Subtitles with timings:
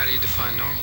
[0.00, 0.82] How do you define normal?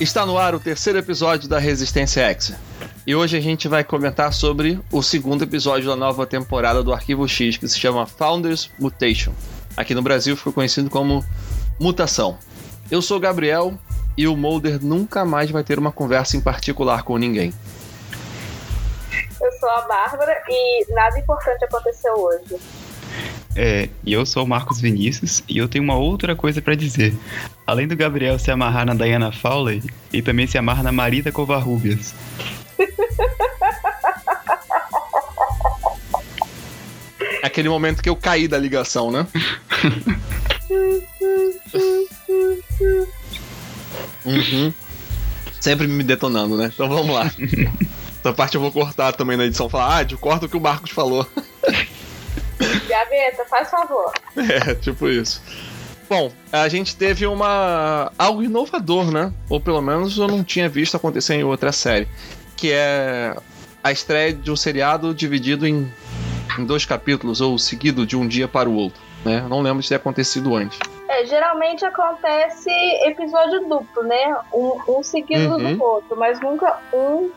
[0.00, 2.54] Está no ar o terceiro episódio da Resistência X.
[3.04, 7.26] E hoje a gente vai comentar sobre o segundo episódio da nova temporada do Arquivo
[7.26, 9.32] X, que se chama Founders Mutation.
[9.76, 11.24] Aqui no Brasil ficou conhecido como
[11.80, 12.38] Mutação.
[12.88, 13.76] Eu sou o Gabriel
[14.16, 17.52] e o Mulder nunca mais vai ter uma conversa em particular com ninguém.
[19.40, 22.56] Eu sou a Bárbara e nada importante aconteceu hoje.
[23.54, 27.14] É, e eu sou o Marcos Vinícius e eu tenho uma outra coisa pra dizer.
[27.66, 29.82] Além do Gabriel se amarrar na Diana Fowler,
[30.12, 32.14] ele também se amarra na Marita Covarrubias.
[37.42, 39.26] Aquele momento que eu caí da ligação, né?
[44.24, 44.72] Uhum.
[45.60, 46.70] Sempre me detonando, né?
[46.72, 47.30] Então vamos lá.
[48.20, 49.68] Essa parte eu vou cortar também na edição.
[49.68, 51.26] Falar, ah, corta o que o Marcos falou.
[52.88, 54.12] Gaveta, faz favor.
[54.36, 55.42] É, tipo isso.
[56.08, 59.32] Bom, a gente teve uma algo inovador, né?
[59.48, 62.06] Ou pelo menos eu não tinha visto acontecer em outra série,
[62.56, 63.34] que é
[63.82, 65.90] a estreia de um seriado dividido em,
[66.58, 69.44] em dois capítulos ou seguido de um dia para o outro, né?
[69.48, 70.78] Não lembro de ter acontecido antes.
[71.22, 72.70] É, geralmente acontece
[73.04, 74.36] episódio duplo, né?
[74.52, 75.76] Um, um seguido Uhum.
[75.76, 77.30] do outro, mas nunca um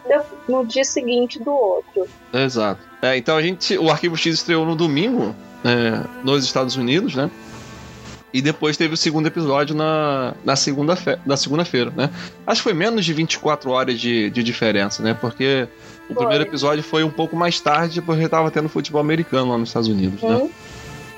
[0.48, 2.08] no dia seguinte do outro.
[2.34, 2.82] Exato.
[3.02, 7.30] É, então a gente, o Arquivo X estreou no domingo é, nos Estados Unidos, né?
[8.34, 12.10] E depois teve o segundo episódio na, na segunda-feira, na segunda-feira, né?
[12.46, 15.14] Acho que foi menos de 24 horas de, de diferença, né?
[15.20, 15.70] Porque
[16.10, 16.18] o Foi.
[16.18, 19.88] primeiro episódio foi um pouco mais tarde, porque tava tendo futebol americano lá nos Estados
[19.88, 20.50] Unidos, né?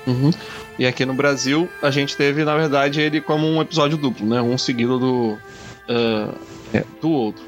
[0.07, 0.11] Hum?
[0.11, 0.31] Uhum.
[0.79, 4.41] E aqui no Brasil, a gente teve, na verdade, ele como um episódio duplo, né?
[4.41, 5.37] Um seguido do,
[5.89, 6.33] ah,
[6.73, 7.43] é, do outro.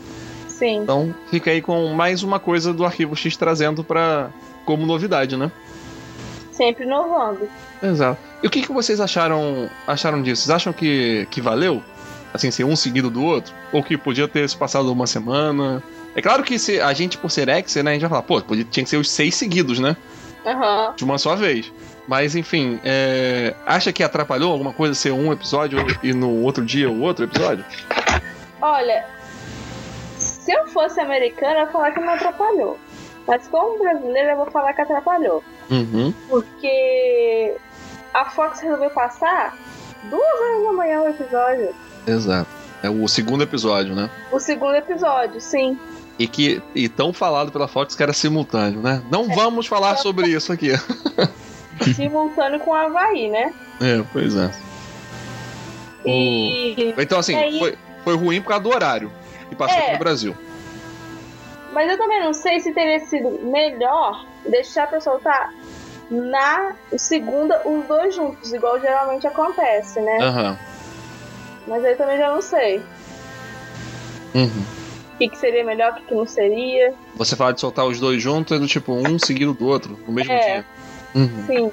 [0.47, 0.81] Sim.
[0.81, 4.29] Então fica aí com mais uma coisa do Arquivo X trazendo para
[4.65, 5.51] como novidade, né?
[6.51, 7.47] Sempre inovando.
[7.81, 8.19] Exato.
[8.43, 10.43] E o que, que vocês acharam acharam disso?
[10.43, 11.81] Vocês acham que, que valeu?
[12.33, 13.53] Assim, ser um seguido do outro?
[13.71, 15.81] Ou que podia ter se passado uma semana?
[16.15, 18.41] É claro que se a gente, por ser ex, né, a gente vai falar, pô,
[18.41, 19.95] podia, tinha que ser os seis seguidos, né?
[20.45, 20.93] Aham.
[20.95, 21.71] De uma só vez.
[22.09, 26.89] Mas enfim, é, acha que atrapalhou alguma coisa ser um episódio e no outro dia
[26.89, 27.63] o outro episódio?
[28.59, 29.05] Olha,
[30.17, 32.79] se eu fosse americana, eu ia falar que não atrapalhou.
[33.27, 35.43] Mas como brasileira, eu vou falar que atrapalhou.
[35.69, 36.11] Uhum.
[36.27, 37.55] Porque
[38.11, 39.55] a Fox resolveu passar
[40.05, 41.75] duas horas da manhã o episódio.
[42.07, 42.49] Exato.
[42.81, 44.09] É o segundo episódio, né?
[44.31, 45.77] O segundo episódio, sim.
[46.17, 49.03] E que e tão falado pela Fox que era simultâneo, né?
[49.11, 50.71] Não vamos falar sobre isso aqui.
[51.93, 53.53] Simultâneo com o Havaí, né?
[53.81, 54.51] É, pois é.
[56.05, 56.93] E.
[56.97, 59.11] Então, assim, E aí- foi, foi ruim por causa do horário
[59.49, 59.93] que passou É.
[59.93, 60.35] no Brasil.
[61.73, 65.53] Mas eu também não sei se teria sido melhor deixar pra soltar
[66.09, 70.17] na segunda os dois juntos, igual geralmente acontece, né?
[70.21, 70.57] Aham.
[71.67, 72.81] Mas aí também já não sei.
[74.33, 74.63] Uhum.
[75.13, 76.93] O que, que seria melhor, o que, que não seria.
[77.15, 80.13] Você fala de soltar os dois juntos, é do tipo um seguido do outro, no
[80.13, 80.39] mesmo É.
[80.53, 80.65] dia.
[81.15, 81.45] Uhum.
[81.47, 81.71] Sim.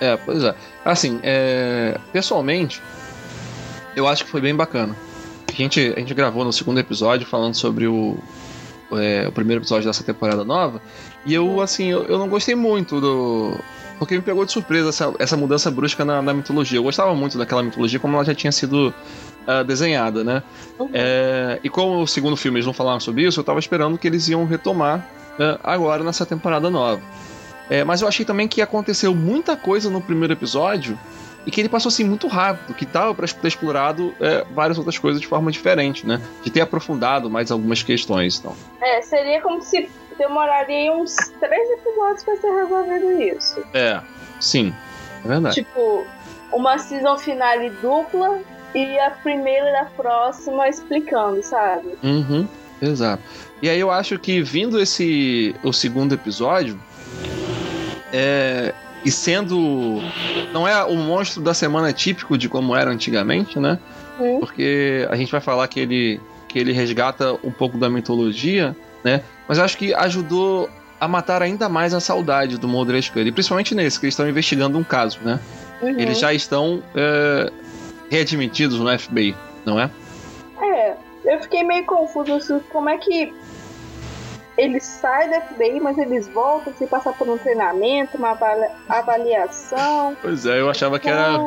[0.00, 0.54] É, pois é.
[0.84, 2.82] Assim, é, pessoalmente,
[3.96, 4.96] eu acho que foi bem bacana.
[5.48, 8.16] A gente, a gente gravou no segundo episódio falando sobre o,
[8.92, 10.80] é, o primeiro episódio dessa temporada nova.
[11.26, 13.58] E eu, assim, eu, eu não gostei muito do.
[13.98, 16.78] Porque me pegou de surpresa essa, essa mudança brusca na, na mitologia.
[16.78, 18.94] Eu gostava muito daquela mitologia como ela já tinha sido
[19.50, 20.42] ah, desenhada, né?
[20.78, 20.90] Uhum.
[20.92, 24.06] É, e como o segundo filme eles não falaram sobre isso, eu tava esperando que
[24.06, 27.00] eles iam retomar né, agora nessa temporada nova.
[27.70, 30.98] É, mas eu achei também que aconteceu muita coisa no primeiro episódio
[31.46, 34.98] e que ele passou assim muito rápido, que tava pra ter explorado é, várias outras
[34.98, 36.20] coisas de forma diferente, né?
[36.42, 38.54] De ter aprofundado mais algumas questões, então.
[38.80, 43.62] É, seria como se demoraria uns três episódios pra ser resolvido isso.
[43.72, 44.00] É,
[44.40, 44.74] sim,
[45.24, 45.54] é verdade.
[45.54, 46.06] Tipo,
[46.52, 48.40] uma season finale dupla
[48.74, 51.96] e a primeira da próxima explicando, sabe?
[52.02, 52.46] Uhum,
[52.82, 53.22] exato.
[53.62, 56.78] E aí eu acho que vindo esse o segundo episódio,
[58.12, 58.74] é,
[59.04, 60.00] e sendo
[60.52, 63.78] não é o monstro da semana típico de como era antigamente, né?
[64.40, 68.74] Porque a gente vai falar que ele que ele resgata um pouco da mitologia,
[69.04, 69.22] né?
[69.46, 70.68] Mas acho que ajudou
[71.00, 74.78] a matar ainda mais a saudade do Mulder e principalmente nesse que eles estão investigando
[74.78, 75.38] um caso, né?
[75.80, 75.90] Uhum.
[75.90, 77.52] Eles já estão é,
[78.10, 79.90] readmitidos no FBI, não é?
[80.60, 83.32] É, eu fiquei meio confuso assim, como é que
[84.58, 88.36] eles saem da FBI, mas eles voltam sem passar por um treinamento, uma
[88.88, 90.16] avaliação.
[90.20, 91.38] Pois é, eu achava que era.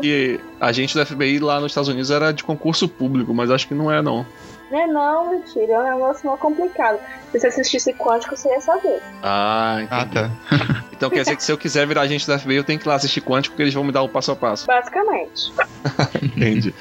[0.00, 3.74] Que agente da FBI lá nos Estados Unidos era de concurso público, mas acho que
[3.74, 4.26] não é, não.
[4.70, 6.98] Não é não, mentira, é um negócio mal complicado.
[7.30, 9.00] Se você assistisse Quântico, você ia saber.
[9.22, 10.18] Ah, entendi.
[10.18, 10.84] Ah, tá.
[10.92, 12.88] então quer dizer que se eu quiser virar agente da FBI, eu tenho que ir
[12.88, 14.66] lá assistir Quântico, porque eles vão me dar o passo a passo.
[14.66, 15.52] Basicamente.
[16.20, 16.74] entendi.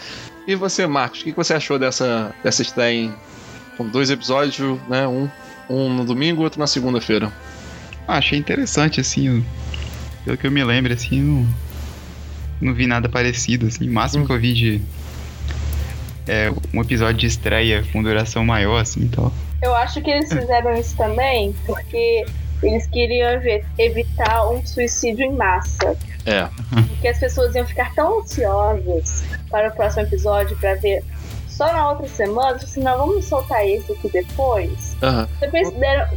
[0.47, 3.13] E você, Marcos, o que você achou dessa, dessa estreia
[3.77, 5.05] com dois episódios, né?
[5.05, 5.29] Um,
[5.69, 7.31] um no domingo, outro na segunda-feira.
[8.07, 9.45] Ah, achei interessante, assim.
[10.23, 11.47] Pelo que eu me lembro, assim, não,
[12.61, 13.89] não vi nada parecido, assim.
[13.89, 14.27] O máximo hum.
[14.27, 14.81] que eu vi de.
[16.27, 19.31] É, um episódio de estreia com duração maior, assim, então.
[19.61, 22.25] Eu acho que eles fizeram isso também porque
[22.63, 23.41] eles queriam
[23.77, 25.95] evitar um suicídio em massa.
[26.25, 26.47] É.
[26.87, 31.03] Porque as pessoas iam ficar tão ansiosas para o próximo episódio para ver
[31.55, 34.95] só na outra semana, assim, não, vamos soltar esse aqui depois.
[35.01, 35.27] Uhum.
[35.39, 36.07] Depois deram,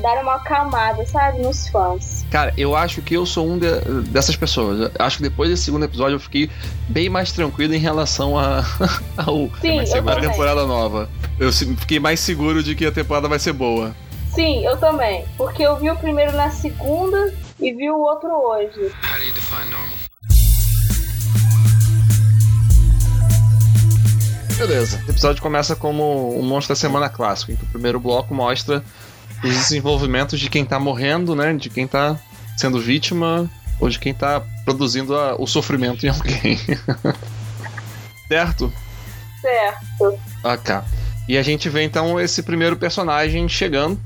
[0.00, 2.24] deram uma acalmada, sabe, nos fãs.
[2.30, 3.68] Cara, eu acho que eu sou um de,
[4.10, 4.80] dessas pessoas.
[4.80, 6.48] Eu acho que depois desse segundo episódio eu fiquei
[6.88, 8.64] bem mais tranquilo em relação a,
[9.18, 11.08] ao, Sim, a temporada nova.
[11.38, 13.94] Eu fiquei mais seguro de que a temporada vai ser boa.
[14.32, 15.24] Sim, eu também.
[15.36, 18.92] Porque eu vi o primeiro na segunda e vi o outro hoje.
[19.02, 20.03] How do you define normal?
[24.56, 25.02] Beleza.
[25.06, 28.84] O episódio começa como um monstro da semana clássico, em que o primeiro bloco mostra
[29.42, 31.52] os desenvolvimentos de quem tá morrendo, né?
[31.52, 32.18] De quem tá
[32.56, 36.58] sendo vítima ou de quem tá produzindo a, o sofrimento em alguém.
[38.28, 38.72] certo?
[39.40, 40.18] Certo.
[40.44, 40.74] Ok.
[41.28, 43.98] E a gente vê então esse primeiro personagem chegando.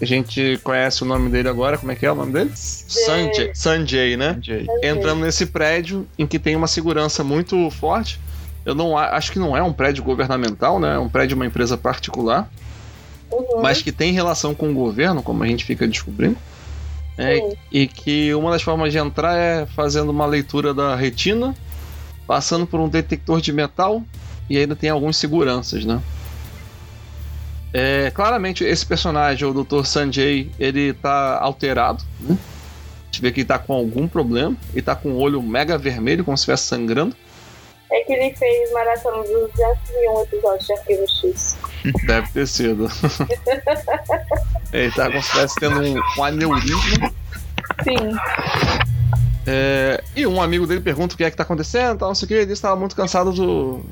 [0.00, 2.50] A gente conhece o nome dele agora, como é que é o nome dele?
[2.56, 4.34] Sanjay, Sanjay né?
[4.34, 4.66] Sanjay.
[4.82, 8.18] Entrando nesse prédio em que tem uma segurança muito forte
[8.64, 10.94] eu não acho que não é um prédio governamental, né?
[10.94, 12.50] É um prédio de uma empresa particular,
[13.30, 13.62] uhum.
[13.62, 16.36] mas que tem relação com o governo, como a gente fica descobrindo.
[17.18, 21.54] É, e que uma das formas de entrar é fazendo uma leitura da retina,
[22.26, 24.02] passando por um detector de metal
[24.48, 26.00] e ainda tem alguns seguranças, né?
[27.72, 29.84] É, claramente esse personagem, o Dr.
[29.84, 32.36] Sanjay, ele tá alterado, né?
[32.36, 35.76] A gente vê que ele tá com algum problema, ele tá com o olho mega
[35.76, 37.14] vermelho, como se estivesse sangrando.
[37.92, 41.58] É que ele fez maratona dos 201 episódios de Arquivo X.
[42.06, 42.88] Deve ter sido.
[44.72, 47.12] ele tá como se estivesse tendo um, um aneurisma.
[47.84, 48.16] Sim.
[49.46, 52.26] É, e um amigo dele pergunta o que é que tá acontecendo, tal, não sei
[52.26, 52.34] o que.
[52.34, 53.84] Ele disse que estava muito cansado do.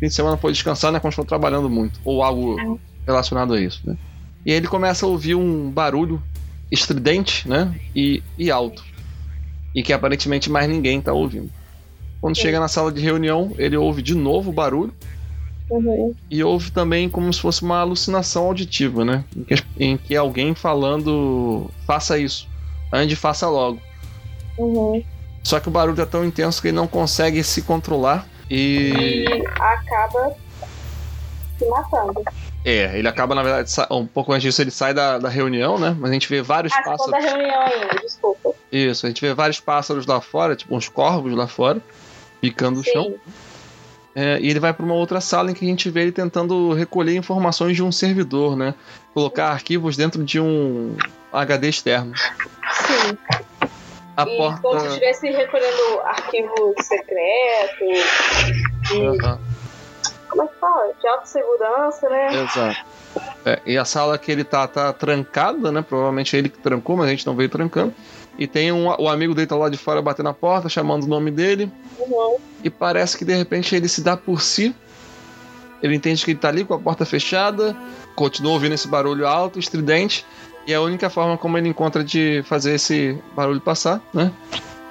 [0.00, 1.00] Fim de semana foi descansar, né?
[1.00, 2.00] Continuou trabalhando muito.
[2.04, 3.96] Ou algo relacionado a isso, né?
[4.46, 6.22] E ele começa a ouvir um barulho
[6.70, 7.74] estridente, né?
[7.94, 8.84] E, e alto.
[9.74, 11.50] E que aparentemente mais ninguém tá ouvindo.
[12.20, 12.42] Quando Sim.
[12.42, 14.92] chega na sala de reunião, ele ouve de novo o barulho.
[15.70, 16.14] Uhum.
[16.30, 19.24] E ouve também como se fosse uma alucinação auditiva, né?
[19.36, 22.48] Em que, em que alguém falando faça isso,
[22.92, 23.78] ande faça logo.
[24.56, 25.04] Uhum.
[25.44, 29.24] Só que o barulho é tão intenso que ele não consegue se controlar e.
[29.28, 30.34] E acaba
[31.58, 32.22] se matando.
[32.64, 35.96] É, ele acaba, na verdade, um pouco antes disso, ele sai da, da reunião, né?
[35.98, 37.12] Mas a gente vê vários ah, pássaros.
[37.12, 38.52] da reunião ainda, desculpa.
[38.72, 41.80] Isso, a gente vê vários pássaros lá fora, tipo uns corvos lá fora
[42.40, 42.90] picando Sim.
[42.90, 43.14] o chão.
[44.14, 46.72] É, e ele vai para uma outra sala em que a gente vê ele tentando
[46.72, 48.74] recolher informações de um servidor, né?
[49.14, 50.96] Colocar arquivos dentro de um
[51.32, 52.12] HD externo.
[52.16, 53.16] Sim.
[54.16, 54.60] A e porta...
[54.60, 57.84] como se estivesse recolhendo arquivo secreto.
[58.92, 59.38] Uhum.
[60.28, 60.92] Como é que fala?
[61.00, 62.42] De autossegurança, né?
[62.42, 62.84] Exato.
[63.46, 65.80] É, e a sala que ele tá, tá trancada, né?
[65.80, 67.94] Provavelmente é ele que trancou, mas a gente não veio trancando.
[68.38, 71.08] E tem um, o amigo dele tá lá de fora batendo na porta, chamando o
[71.08, 71.70] nome dele.
[71.98, 72.36] Uhum.
[72.62, 74.74] E parece que de repente ele se dá por si.
[75.82, 77.76] Ele entende que ele tá ali com a porta fechada,
[78.14, 80.24] continua ouvindo esse barulho alto, estridente.
[80.66, 84.32] E a única forma como ele encontra de fazer esse barulho passar, né?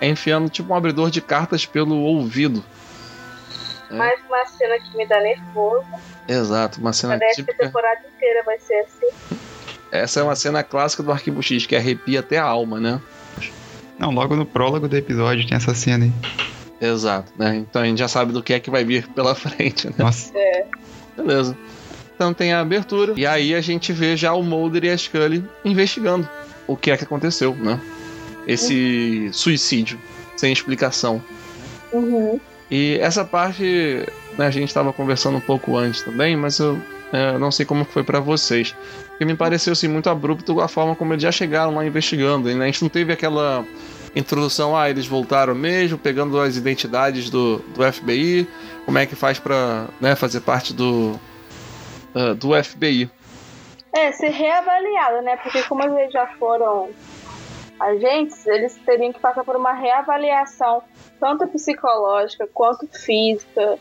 [0.01, 2.63] É enfiando tipo um abridor de cartas pelo ouvido.
[3.89, 3.93] É.
[3.93, 5.85] Mais uma cena que me dá nervoso.
[6.27, 7.57] Exato, uma cena Parece típica.
[7.57, 9.07] que a temporada inteira vai ser assim.
[9.91, 12.99] Essa é uma cena clássica do Arquivo X, que arrepia até a alma, né?
[13.99, 16.11] Não, logo no prólogo do episódio tem essa cena aí.
[16.79, 17.55] Exato, né?
[17.55, 19.93] Então a gente já sabe do que é que vai vir pela frente, né?
[19.97, 20.31] Nossa.
[20.37, 20.65] É.
[21.15, 21.57] Beleza.
[22.15, 25.43] Então tem a abertura, e aí a gente vê já o Mulder e a Scully
[25.63, 26.27] investigando
[26.65, 27.79] o que é que aconteceu, né?
[28.47, 29.33] Esse uhum.
[29.33, 29.99] suicídio,
[30.35, 31.21] sem explicação.
[31.91, 32.39] Uhum.
[32.71, 34.03] E essa parte,
[34.37, 37.85] né, a gente estava conversando um pouco antes também, mas eu é, não sei como
[37.85, 38.75] foi para vocês.
[39.09, 42.53] Porque me pareceu assim, muito abrupto a forma como eles já chegaram lá investigando.
[42.53, 42.63] Né?
[42.63, 43.65] A gente não teve aquela
[44.15, 48.47] introdução, ah, eles voltaram mesmo, pegando as identidades do, do FBI,
[48.85, 51.19] como é que faz para né, fazer parte do,
[52.15, 53.09] uh, do FBI.
[53.93, 55.37] É, ser reavaliado, né?
[55.37, 56.89] Porque como eles já foram
[57.79, 60.83] agentes, eles teriam que passar por uma reavaliação,
[61.19, 63.77] tanto psicológica quanto física,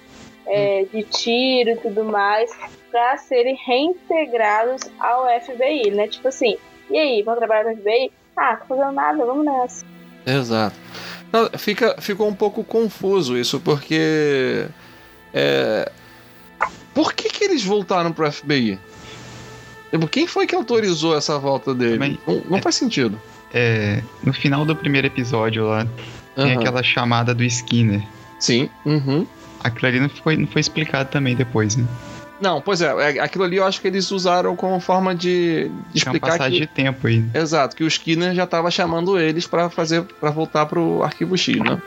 [0.47, 2.51] é, de tiro e tudo mais,
[2.91, 6.09] para serem reintegrados ao FBI, né?
[6.09, 6.57] Tipo assim,
[6.91, 8.11] e aí, vão trabalhar no FBI?
[8.37, 9.85] Ah, tô fazendo nada, vamos nessa.
[10.27, 10.77] Exato.
[11.33, 14.67] Não, fica, ficou um pouco confuso isso, porque.
[15.35, 15.91] É,
[16.95, 18.79] por que, que eles voltaram pro FBI?
[19.91, 21.93] Tipo, quem foi que autorizou essa volta dele?
[21.95, 23.21] Também- Não, não faz sentido.
[23.53, 25.87] É, no final do primeiro episódio lá,
[26.35, 28.03] tem aquela chamada do Skinner.
[28.39, 28.69] Sim.
[28.85, 29.27] Uhum.
[29.67, 31.85] Aquilo ali não foi, não foi explicado também depois, né?
[32.41, 35.69] Não, pois é, é, aquilo ali eu acho que eles usaram como forma de, de
[35.69, 36.67] Tinha uma explicar passagem que.
[36.67, 37.25] de tempo aí.
[37.33, 41.57] Exato, que o Skinner já tava chamando eles pra fazer para voltar pro arquivo X,
[41.59, 41.81] né?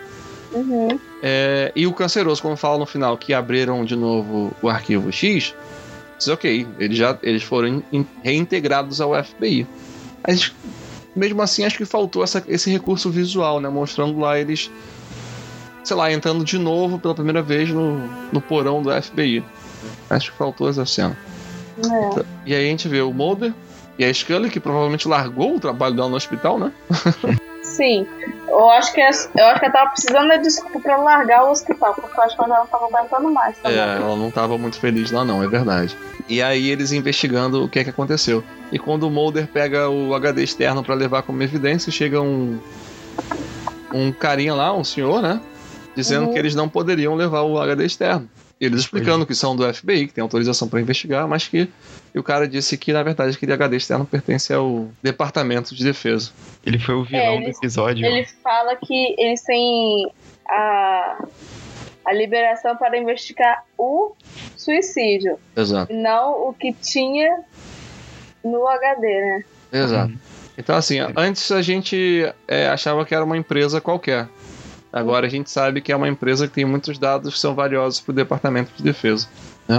[0.51, 0.99] Uhum.
[1.21, 5.53] É, e o canceroso, quando fala no final que abriram de novo o arquivo X,
[6.17, 9.67] diz ok, eles já eles foram in- reintegrados ao FBI.
[10.27, 10.51] Mas
[11.15, 13.69] mesmo assim, acho que faltou essa- esse recurso visual, né?
[13.69, 14.71] Mostrando lá eles,
[15.89, 17.97] sei lá, entrando de novo pela primeira vez no,
[18.31, 19.43] no porão do FBI.
[20.07, 21.17] Acho que faltou essa cena.
[21.79, 22.23] É.
[22.45, 23.51] E aí a gente vê o Mulder
[23.97, 26.71] e a Scully, que provavelmente largou o trabalho dela no hospital, né?
[27.63, 28.05] Sim.
[28.47, 31.93] Eu acho que eu acho que ela tava precisando da desculpa pra largar o hospital,
[31.95, 33.79] porque eu acho que ela não tava aguentando mais É, também.
[33.79, 35.97] ela não tava muito feliz lá não, é verdade.
[36.27, 38.43] E aí eles investigando o que é que aconteceu.
[38.71, 42.59] E quando o Mulder pega o HD externo pra levar como evidência, chega um
[43.91, 45.41] um carinha lá, um senhor, né,
[45.95, 46.33] dizendo Uhum.
[46.33, 48.29] que eles não poderiam levar o HD externo.
[48.59, 51.69] Eles explicando que são do FBI, que tem autorização pra investigar, mas que
[52.13, 56.31] e o cara disse que na verdade aquele HD externo pertence ao Departamento de Defesa.
[56.65, 58.05] Ele foi o vilão É, ele- do episódio.
[58.05, 60.11] Ele fala que eles têm
[60.49, 61.23] a,
[62.05, 64.13] a liberação para investigar o
[64.57, 65.93] suicídio, Exato.
[65.93, 67.39] e não o que tinha
[68.43, 69.43] no HD, né?
[69.71, 70.11] Exato.
[70.11, 70.17] Uhum.
[70.57, 74.27] Então, assim, antes a gente é, achava que era uma empresa qualquer.
[74.91, 77.99] Agora a gente sabe que é uma empresa que tem muitos dados que são valiosos
[77.99, 79.27] para o Departamento de Defesa.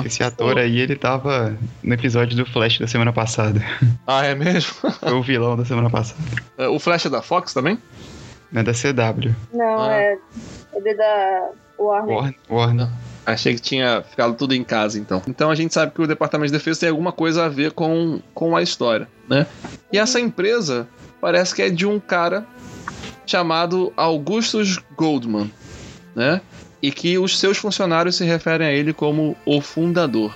[0.04, 3.60] Esse ator aí, ele tava no episódio do Flash da semana passada.
[4.06, 4.72] Ah, é mesmo?
[5.00, 6.20] Foi o vilão da semana passada.
[6.70, 7.76] o Flash é da Fox também?
[8.52, 9.34] Não é da CW.
[9.52, 9.92] Não, Ah.
[9.94, 10.18] é,
[10.74, 11.48] é da
[11.78, 12.14] Warner.
[12.16, 12.34] Warner.
[12.48, 12.88] Warner.
[13.26, 15.22] Achei que tinha ficado tudo em casa, então.
[15.28, 18.20] Então a gente sabe que o Departamento de Defesa tem alguma coisa a ver com,
[18.34, 19.46] com a história, né?
[19.92, 20.88] E essa empresa
[21.20, 22.44] parece que é de um cara
[23.30, 25.50] chamado Augustus Goldman,
[26.14, 26.40] né?
[26.82, 30.34] E que os seus funcionários se referem a ele como o fundador.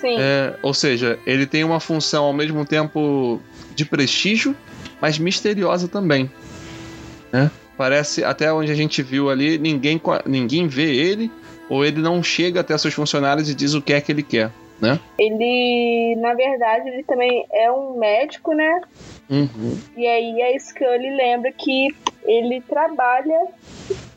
[0.00, 3.40] Sim, É, ou seja, ele tem uma função ao mesmo tempo
[3.74, 4.56] de prestígio,
[5.00, 6.30] mas misteriosa também.
[7.32, 7.50] né?
[7.76, 11.30] Parece, até onde a gente viu ali, ninguém, ninguém vê ele,
[11.68, 14.50] ou ele não chega até seus funcionários e diz o que é que ele quer.
[14.80, 14.98] Né?
[15.18, 18.80] ele, na verdade, ele também é um médico, né?
[19.30, 19.78] Uhum.
[19.96, 21.94] E aí a Scully lembra que
[22.24, 23.46] ele trabalha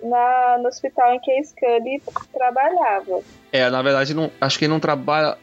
[0.01, 2.01] na, no hospital em que a Scully
[2.33, 3.21] trabalhava.
[3.51, 5.37] É, na verdade, não, acho que ele não trabalha.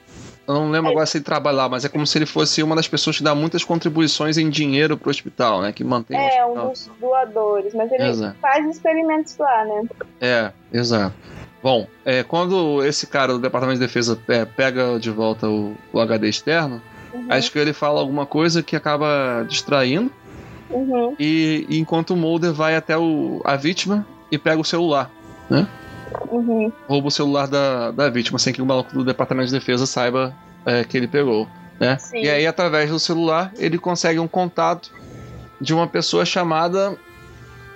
[0.49, 2.75] Eu não lembro agora se ele trabalha lá, mas é como se ele fosse uma
[2.75, 5.73] das pessoas que dá muitas contribuições em dinheiro pro hospital, né?
[5.73, 8.37] Que mantém o É, um dos doadores, mas ele Exato.
[8.41, 9.85] faz experimentos lá, né?
[10.21, 11.15] É, exato.
[11.63, 16.01] Bom, é, quando esse cara do Departamento de Defesa é, pega de volta o, o
[16.01, 16.83] HD externo,
[17.39, 20.11] acho que ele fala alguma coisa que acaba distraindo,
[20.71, 25.11] uhum, e, e enquanto o Mulder vai até o, a vítima e pega o celular.
[26.31, 26.73] uhum.
[26.89, 30.35] Rouba o celular da, da vítima, sem que o maluco do Departamento de Defesa saiba
[30.65, 31.49] é, que ele pegou.
[31.79, 31.97] Né?
[31.99, 32.19] Sim.
[32.19, 34.91] E aí, através do celular, ele consegue um contato
[35.61, 36.97] de uma pessoa chamada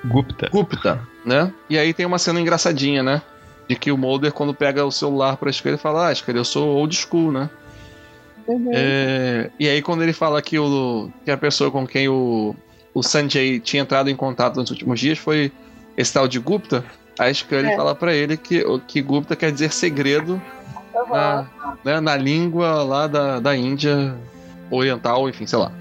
[0.05, 0.49] Gupta.
[0.51, 1.53] Gupta, né?
[1.69, 3.23] E aí tem uma cena engraçadinha, né?
[3.69, 6.45] De que o Mulder, quando pega o celular pra escolher, ele fala: Ah, escolher, eu
[6.45, 7.49] sou old school, né?
[8.47, 8.71] Uhum.
[8.73, 12.55] É, e aí, quando ele fala que, o, que a pessoa com quem o,
[12.93, 15.51] o Sanjay tinha entrado em contato nos últimos dias foi
[15.97, 16.85] esse tal de Gupta,
[17.19, 17.77] a Scully É.
[17.77, 20.41] fala pra ele que, que Gupta quer dizer segredo
[20.95, 21.09] Uhum.
[21.11, 21.47] na,
[21.85, 24.15] né, na língua lá da, da Índia
[24.71, 25.73] Oriental, enfim, sei lá.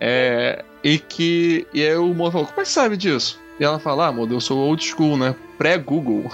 [0.00, 1.66] É, e que.
[1.74, 3.38] E aí o Mulder falou: Como é que sabe disso?
[3.60, 5.34] E ela fala: Ah, Mulder, eu sou old school, né?
[5.58, 6.30] Pré-Google.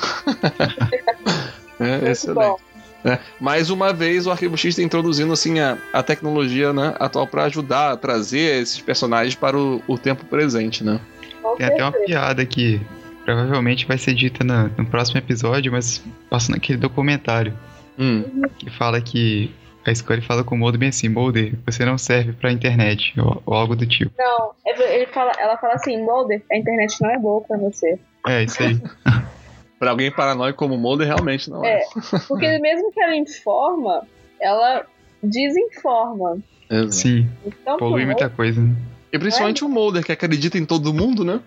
[1.80, 2.46] é, excelente.
[2.46, 2.56] bom.
[3.04, 7.26] É, mais uma vez o Arquivo X está introduzindo assim a, a tecnologia né, atual
[7.26, 11.00] para ajudar a trazer esses personagens para o, o tempo presente, né?
[11.42, 12.80] Com Tem até uma piada que
[13.24, 17.52] provavelmente vai ser dita na- no próximo episódio, mas passa naquele documentário
[17.98, 18.24] Hum,
[18.58, 19.50] que fala que
[19.84, 23.42] a Scully fala com o Mulder bem assim, Mulder, você não serve pra internet, ou,
[23.44, 24.10] ou algo do tipo.
[24.16, 27.98] Não, ele fala, ela fala assim, Mulder, a internet não é boa pra você.
[28.26, 28.80] É, isso aí.
[29.82, 31.78] para alguém paranoico como o Mulder, realmente não é.
[31.80, 31.84] É,
[32.28, 34.06] porque mesmo que ela informa,
[34.40, 34.86] ela
[35.20, 36.38] desinforma.
[36.70, 36.92] Exato.
[36.92, 38.60] Sim, Então, polui muita coisa.
[38.60, 38.76] né?
[39.12, 41.40] E principalmente o Mulder, que acredita em todo mundo, né?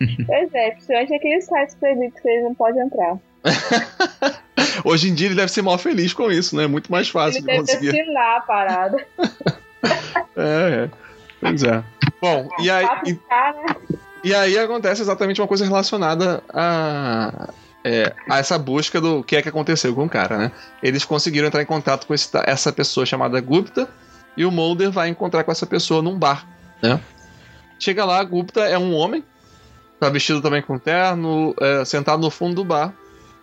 [0.26, 3.18] Pois é, principalmente aqueles sites proibidos que eles não podem entrar.
[4.82, 6.66] Hoje em dia ele deve ser mal feliz com isso, né?
[6.66, 8.00] Muito mais fácil Ele de deve conseguir.
[8.00, 9.06] assinar a parada.
[10.34, 10.90] É, é.
[11.38, 11.84] Pois é.
[12.18, 13.95] Bom, e aí, Pra ficar, né?
[14.26, 17.48] E aí acontece exatamente uma coisa relacionada a,
[17.84, 20.52] é, a essa busca do que é que aconteceu com o cara, né?
[20.82, 23.88] Eles conseguiram entrar em contato com esse- essa pessoa chamada Gupta
[24.36, 26.44] e o Mulder vai encontrar com essa pessoa num bar,
[26.82, 26.98] né?
[27.78, 29.22] Chega lá, Gupta é um homem,
[30.00, 32.92] tá vestido também com terno, é, sentado no fundo do bar.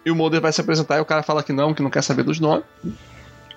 [0.05, 2.01] E o Mulder vai se apresentar e o cara fala que não, que não quer
[2.03, 2.65] saber dos nomes.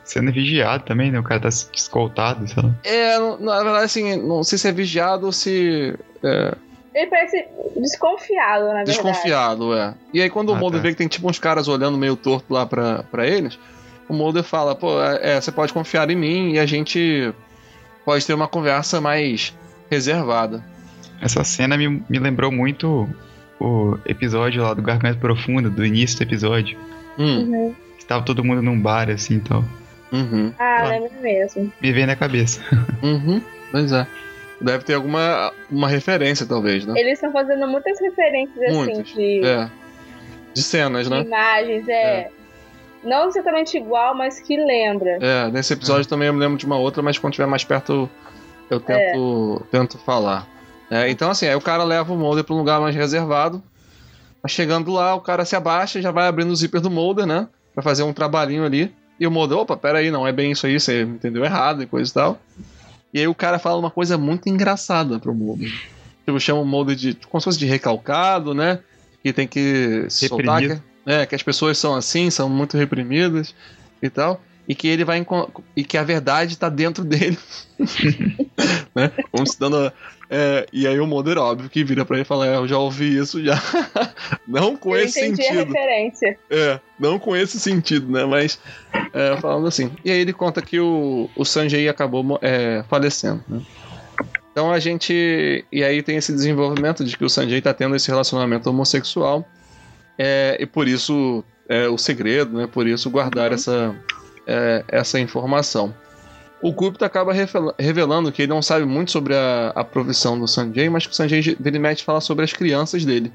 [0.04, 1.18] Sendo vigiado também, né?
[1.18, 2.71] O cara tá escoltado, sei lá.
[2.85, 5.92] É, na verdade, assim, não sei se é vigiado ou se
[6.23, 6.54] é,
[6.96, 7.44] Ele parece
[7.76, 8.90] desconfiado, na verdade.
[8.92, 9.94] Desconfiado, é.
[10.14, 10.82] E aí quando o Ah, Mulder tá.
[10.82, 13.58] vê que tem tipo uns caras olhando meio torto lá pra, pra eles,
[14.08, 17.32] o Mulder fala, pô, é, você pode confiar em mim e a gente
[18.04, 19.52] pode ter uma conversa mais
[19.90, 20.64] reservada.
[21.20, 23.06] Essa cena me, me lembrou muito
[23.60, 26.78] o episódio lá do Garganta Profunda, do início do episódio.
[27.18, 27.74] Hum, Uhum.
[27.98, 29.62] Que tava todo mundo num bar, assim, então.
[30.12, 30.88] uhum, Ah, Ah.
[30.88, 31.70] lembro mesmo.
[31.80, 32.60] Me veio na cabeça.
[33.02, 34.06] uhum, pois é.
[34.60, 36.94] Deve ter alguma uma referência, talvez, né?
[36.96, 39.70] Eles estão fazendo muitas referências, assim, Muitas, de, É.
[40.54, 41.20] De cenas, de né?
[41.20, 42.30] imagens, é.
[43.04, 45.18] Não exatamente igual, mas que lembra.
[45.20, 48.10] É, nesse episódio também eu me lembro de uma outra, mas quando tiver mais perto
[48.68, 50.46] eu tento, tento falar.
[50.90, 53.62] É, então, assim, aí o cara leva o molder pra um lugar mais reservado.
[54.42, 57.26] Mas chegando lá, o cara se abaixa e já vai abrindo o zíper do molder,
[57.26, 57.48] né?
[57.75, 58.94] Pra fazer um trabalhinho ali.
[59.18, 62.10] E o molder, opa, peraí, não é bem isso aí, você entendeu errado e coisa
[62.10, 62.38] e tal.
[63.12, 65.72] E aí o cara fala uma coisa muito engraçada pro molder.
[66.25, 67.14] Tipo, chama o molder de.
[67.30, 68.80] como se fosse de recalcado, né?
[69.22, 70.60] Que tem que se soltar.
[70.60, 73.54] Que, é, que as pessoas são assim, são muito reprimidas
[74.02, 74.42] e tal.
[74.68, 75.25] E que ele vai.
[75.76, 77.38] E que a verdade tá dentro dele.
[78.94, 79.12] né?
[79.30, 79.92] Como se dando.
[80.28, 82.78] É, e aí o Mulder, óbvio, que vira pra ele e fala: é, Eu já
[82.78, 83.54] ouvi isso já.
[84.47, 85.73] não com Eu esse entendi a sentido.
[85.73, 86.38] referência.
[86.50, 88.25] É, não com esse sentido, né?
[88.25, 88.59] Mas
[89.12, 89.90] é, falando assim.
[90.04, 93.61] E aí ele conta que o, o Sanjay acabou é, falecendo, né?
[94.50, 95.64] Então a gente.
[95.70, 99.46] E aí tem esse desenvolvimento de que o Sanjay tá tendo esse relacionamento homossexual.
[100.18, 102.66] é, e por isso é o segredo, né?
[102.66, 103.94] Por isso guardar essa,
[104.46, 105.94] é, essa informação.
[106.62, 110.49] O Gupta acaba revela- revelando que ele não sabe muito sobre a, a profissão do
[110.49, 113.31] Sanjay, mas que o Sanjay vira e mexe fala sobre as crianças dele.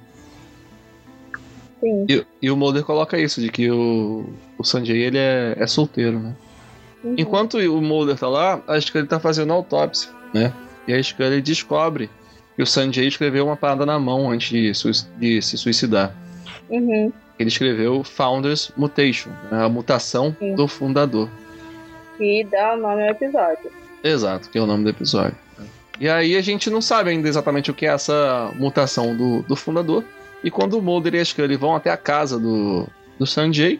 [1.79, 2.05] Sim.
[2.09, 4.25] E, e o Mulder coloca isso, de que o,
[4.57, 6.35] o Sanjay ele é, é solteiro, né?
[7.03, 7.15] Uhum.
[7.17, 10.53] Enquanto o Mulder tá lá, a Scully tá fazendo autópsia, né?
[10.87, 12.09] E a Scully descobre
[12.55, 14.71] que o Sanjay escreveu uma parada na mão antes de,
[15.17, 16.15] de se suicidar.
[16.69, 17.11] Uhum.
[17.39, 19.65] Ele escreveu Founders Mutation, né?
[19.65, 20.55] a mutação Sim.
[20.55, 21.27] do fundador.
[22.21, 23.71] Que dá o nome ao episódio.
[24.03, 25.35] Exato, que é o nome do episódio.
[25.99, 29.55] E aí a gente não sabe ainda exatamente o que é essa mutação do, do
[29.55, 30.03] fundador.
[30.43, 33.79] E quando o Mulder e a Scully vão até a casa do, do Sanjay,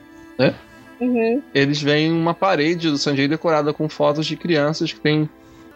[0.99, 1.41] Uhum.
[1.53, 5.29] eles veem uma parede do Sanjay decorada com fotos de crianças que têm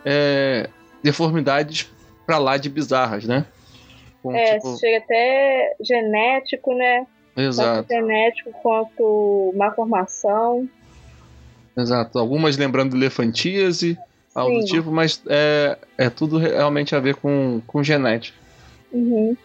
[0.04, 0.69] é,
[1.04, 1.91] deformidades
[2.25, 3.45] pra lá de bizarras, né?
[4.23, 7.06] Com, É, tipo- chega até genético, né?
[7.38, 10.67] exato, Tanto genético quanto malformação.
[11.77, 12.19] Exato.
[12.19, 13.97] Algumas lembrando elefantíase,
[14.33, 18.38] algo do tipo, mas é, é tudo realmente a ver com, com genética.
[18.91, 19.35] Uhum.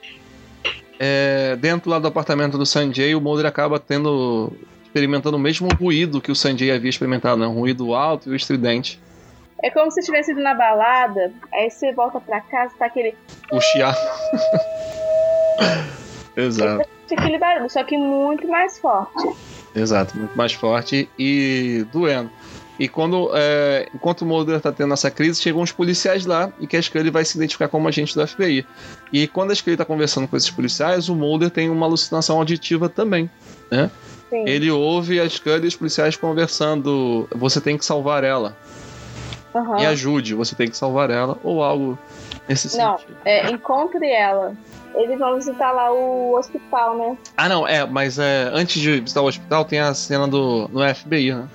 [0.99, 4.53] É, dentro lá do apartamento do Sanjay, o Mulder acaba tendo
[4.85, 7.47] experimentando o mesmo ruído que o Sanjay havia experimentado, né?
[7.47, 9.01] Um ruído alto e o estridente.
[9.63, 13.15] É como se tivesse ido na balada, aí você volta pra casa, tá aquele,
[13.53, 13.97] O chiado.
[16.37, 16.89] Exato.
[17.11, 19.29] aquele barulho, só que muito mais forte.
[19.75, 22.31] Exato, muito mais forte e doendo.
[22.79, 26.67] E quando, é, enquanto o Mulder tá tendo essa crise, chegam uns policiais lá e
[26.67, 28.67] que a Scully vai se identificar como agente do FBI.
[29.13, 32.89] E quando a Scully tá conversando com esses policiais, o Mulder tem uma alucinação auditiva
[32.89, 33.29] também.
[34.31, 34.45] Sim.
[34.49, 38.57] Ele ouve a Scully e os policiais conversando: você tem que salvar ela.
[39.55, 39.77] Aham.
[39.77, 41.99] Me ajude, você tem que salvar ela, ou algo
[42.49, 42.97] nesse Não.
[42.97, 43.17] sentido.
[43.25, 44.55] É, encontre ela.
[44.95, 47.17] Eles vão visitar lá o hospital, né?
[47.37, 50.81] Ah, não, é, mas é, antes de visitar o hospital tem a cena do no
[50.95, 51.49] FBI, né?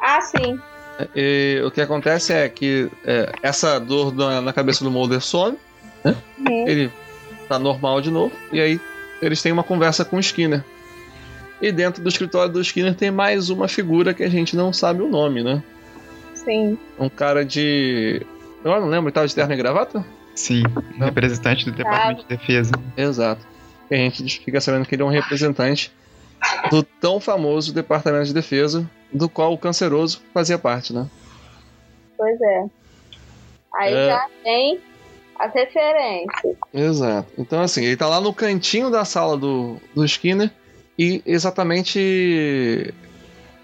[0.00, 0.58] Ah, sim.
[1.14, 5.56] E o que acontece é que é, essa dor na, na cabeça do Mulder some,
[6.04, 6.68] Uhum.
[6.68, 6.92] ele
[7.48, 8.80] tá normal de novo, e aí
[9.20, 10.62] eles têm uma conversa com o Skinner.
[11.60, 15.02] E dentro do escritório do Skinner tem mais uma figura que a gente não sabe
[15.02, 15.62] o nome, né?
[16.34, 16.78] Sim.
[16.98, 18.22] Um cara de.
[18.64, 20.04] Eu não lembro, ele tava de terno e gravata?
[20.36, 20.62] Sim,
[20.96, 22.72] um representante do Departamento de Defesa.
[22.96, 23.44] Exato.
[23.90, 25.90] E a gente fica sabendo que ele é um representante
[26.70, 31.08] do tão famoso Departamento de Defesa, do qual o Canceroso fazia parte, né?
[32.16, 32.64] Pois é.
[33.74, 34.06] Aí É.
[34.10, 34.80] já tem
[35.38, 36.56] as referências.
[36.72, 37.28] Exato.
[37.38, 40.50] Então, assim, ele tá lá no cantinho da sala do, do Skinner
[40.98, 42.92] e exatamente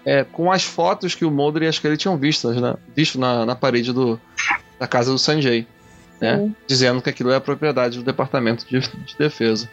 [0.05, 2.75] é, com as fotos que o Mulder e a Scully tinham vistas, né?
[2.95, 4.19] visto na, na parede do,
[4.79, 5.67] da casa do Sanjay,
[6.23, 6.37] né?
[6.37, 6.55] Sim.
[6.65, 9.69] Dizendo que aquilo é propriedade do Departamento de, de Defesa.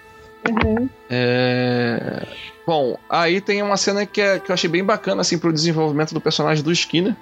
[0.49, 0.89] Uhum.
[1.09, 2.27] É...
[2.67, 6.13] Bom, aí tem uma cena que, é, que eu achei bem bacana assim, pro desenvolvimento
[6.13, 7.15] do personagem do Skinner,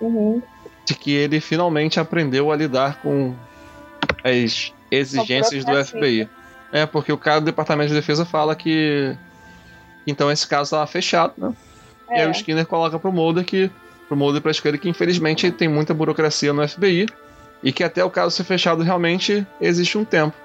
[0.00, 0.42] Uhum.
[0.84, 3.34] de que ele finalmente aprendeu a lidar com
[4.22, 5.84] as exigências do.
[5.84, 6.28] FBI.
[6.72, 9.16] É, porque o cara do Departamento de Defesa fala que
[10.06, 11.52] então esse caso estava fechado, né?
[12.10, 12.28] E aí É.
[12.28, 13.70] o Skinner coloca pro Mulder que
[14.06, 17.06] pro Mulder e pra Scully que infelizmente tem muita burocracia no FBI
[17.62, 20.36] e que até o caso ser fechado realmente existe um tempo.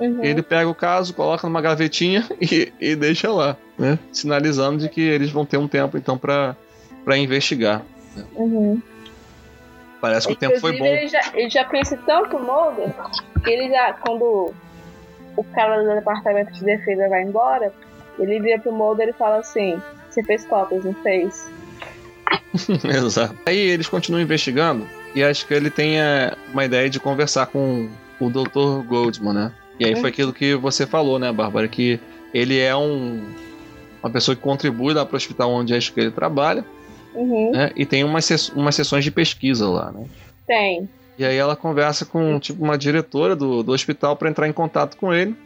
[0.00, 0.24] Uhum.
[0.24, 3.98] Ele pega o caso, coloca numa gavetinha e, e deixa lá, né?
[4.12, 6.56] Sinalizando de que eles vão ter um tempo então pra
[7.04, 7.82] para investigar.
[8.34, 8.80] Uhum.
[10.00, 10.84] Parece que o tempo foi bom.
[10.84, 12.92] Inclusive, Ele já, ele já pensa tanto o Mulder
[13.42, 14.52] que ele já, quando
[15.36, 17.72] o cara do departamento de defesa vai embora,
[18.18, 21.48] ele vira pro Mulder e fala assim: Você fez cópias, não fez?
[22.84, 23.34] Exato.
[23.46, 27.88] Aí eles continuam investigando e acho que ele tem é, uma ideia de conversar com
[28.20, 28.86] o Dr.
[28.86, 29.52] Goldman, né?
[29.78, 31.66] E aí foi aquilo que você falou, né, Bárbara?
[31.66, 31.98] Que
[32.32, 33.22] ele é um
[34.02, 36.64] uma pessoa que contribui lá para o hospital onde acho que ele trabalha,
[37.14, 37.52] Uhum.
[37.52, 37.70] né?
[37.76, 40.06] E tem umas, umas sessões de pesquisa lá, né?
[40.46, 40.88] Tem.
[41.18, 44.96] E aí ela conversa com tipo uma diretora do, do hospital para entrar em contato
[44.96, 45.36] com ele.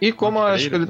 [0.00, 0.88] E como acho que ele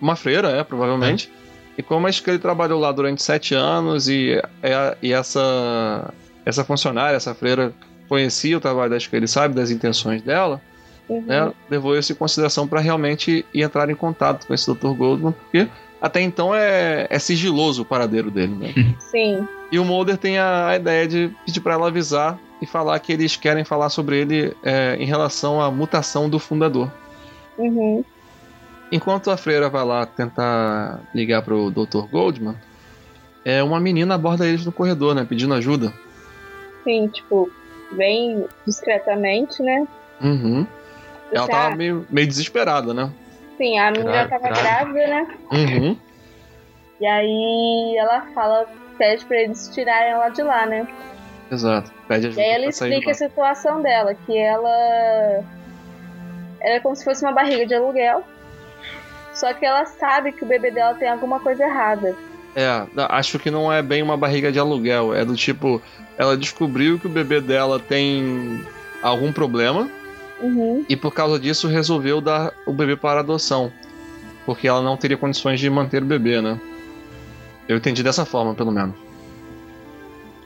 [0.00, 1.30] uma freira, é, provavelmente.
[1.78, 6.12] E como acho que ele trabalhou lá durante sete anos e, é- e essa
[6.44, 7.72] essa funcionária, essa freira
[8.08, 10.60] conhecia o trabalho da ele sabe das intenções dela,
[11.08, 11.22] Uhum.
[11.22, 11.52] né?
[11.68, 14.88] Levou isso em consideração para realmente ir entrar em contato com esse Dr.
[14.94, 15.68] Goldman, porque
[16.00, 18.94] até então é, é sigiloso o paradeiro dele, né?
[18.98, 19.46] Sim.
[19.72, 23.12] E o Mulder tem a, a ideia de pedir para ela avisar e falar que
[23.12, 26.90] eles querem falar sobre ele é, em relação à mutação do fundador.
[27.58, 28.04] Uhum.
[28.92, 32.06] Enquanto a freira vai lá tentar ligar pro Dr.
[32.10, 32.56] Goldman,
[33.44, 35.92] é uma menina aborda eles no corredor, né, pedindo ajuda.
[36.84, 37.50] Sim, tipo,
[37.92, 39.86] bem discretamente, né?
[40.20, 40.66] Uhum.
[41.32, 41.52] Ela Tá.
[41.52, 43.10] tava meio, meio desesperada, né?
[43.56, 44.62] Sim, a menina Grave, tava grave.
[44.62, 45.26] grávida, né?
[45.52, 45.96] Uhum.
[47.00, 48.66] E aí ela fala,
[48.98, 50.86] pede pra eles tirarem ela de lá, né?
[51.50, 51.90] Exato.
[52.08, 54.68] Pede E ajuda aí ela pra sair explica a situação dela, que ela.
[56.60, 58.22] Ela é como se fosse uma barriga de aluguel.
[59.34, 62.16] Só que ela sabe que o bebê dela tem alguma coisa errada.
[62.54, 65.14] É, acho que não é bem uma barriga de aluguel.
[65.14, 65.80] É do tipo,
[66.18, 68.64] ela descobriu que o bebê dela tem
[69.02, 69.88] algum problema
[70.40, 70.84] Uhum.
[70.88, 73.72] e por causa disso resolveu dar o bebê para adoção.
[74.44, 76.58] Porque ela não teria condições de manter o bebê, né?
[77.68, 78.96] Eu entendi dessa forma, pelo menos.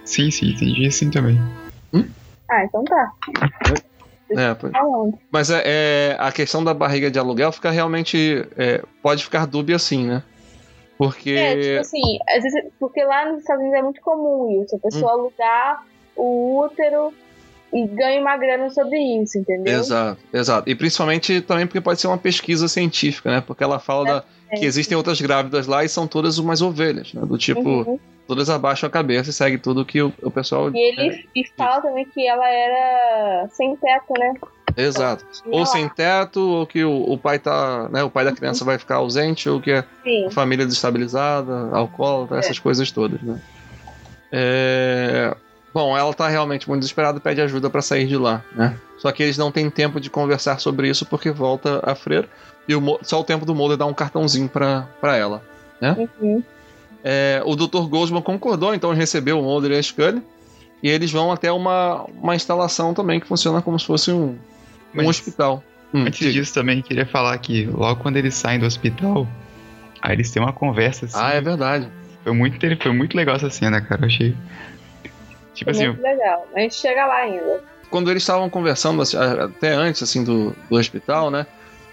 [0.04, 1.40] Sim, sim, entendi assim também.
[2.50, 3.12] Ah, então tá.
[3.70, 3.93] É,
[4.58, 5.18] pois- Falando.
[5.30, 8.46] mas é, é, a questão da barriga de aluguel fica realmente.
[8.56, 10.22] é, pode ficar dúbia assim, né?
[10.98, 11.30] Porque.
[11.32, 14.78] É, tipo assim, às vezes, porque lá nos Estados Unidos é muito comum isso, a
[14.78, 15.20] pessoa Hum.
[15.20, 15.82] alugar
[16.16, 17.12] o útero
[17.72, 19.76] e ganha uma grana sobre isso, entendeu?
[19.80, 20.70] Exato, exato.
[20.70, 23.42] E principalmente também porque pode ser uma pesquisa científica, né?
[23.44, 24.56] Porque ela fala da- É.
[24.56, 27.22] que existem outras grávidas lá e são todas umas ovelhas, né?
[27.26, 27.98] Do tipo, Uhum.
[28.26, 30.70] Todas abaixam a cabeça e segue tudo que o, o pessoal.
[30.74, 34.32] E ele e fala também que ela era sem teto, né?
[34.76, 35.24] é, exato.
[35.42, 37.88] Tinha Ou sem teto, ou que o, o pai tá.
[37.90, 40.30] Né, o pai da criança vai ficar ausente, ou que a Sim.
[40.30, 42.40] família desestabilizada, alcoólatra, É.
[42.40, 43.38] essas coisas todas, né?
[44.32, 45.36] É,
[45.74, 48.78] Bom, ela tá realmente muito desesperada e pede ajuda pra sair de lá, né?
[48.96, 52.28] Só que eles não têm tempo de conversar sobre isso porque volta a freira
[52.68, 55.42] e o só o tempo do Mulder dar um cartãozinho pra, pra ela.
[55.82, 56.42] Uhum.
[57.06, 57.86] É, o Dr.
[57.88, 60.22] Goldman concordou, então ele recebeu o Mulder e a Scully
[60.82, 64.38] e eles vão até uma, uma instalação também que funciona como se fosse um, um
[64.94, 65.62] Mas- hospital.
[65.92, 66.32] Hum, Antes diga.
[66.32, 69.28] disso também queria falar que logo quando eles saem do hospital,
[70.02, 71.14] aí eles têm uma conversa assim.
[71.16, 71.88] Ah, é verdade.
[72.24, 74.00] Foi muito, foi muito legal essa cena, cara.
[74.02, 74.34] Eu achei.
[75.54, 76.48] Tipo Foi assim, muito legal.
[76.54, 77.62] A gente chega lá ainda.
[77.90, 81.46] quando eles estavam conversando, assim, até antes assim do, do hospital, né?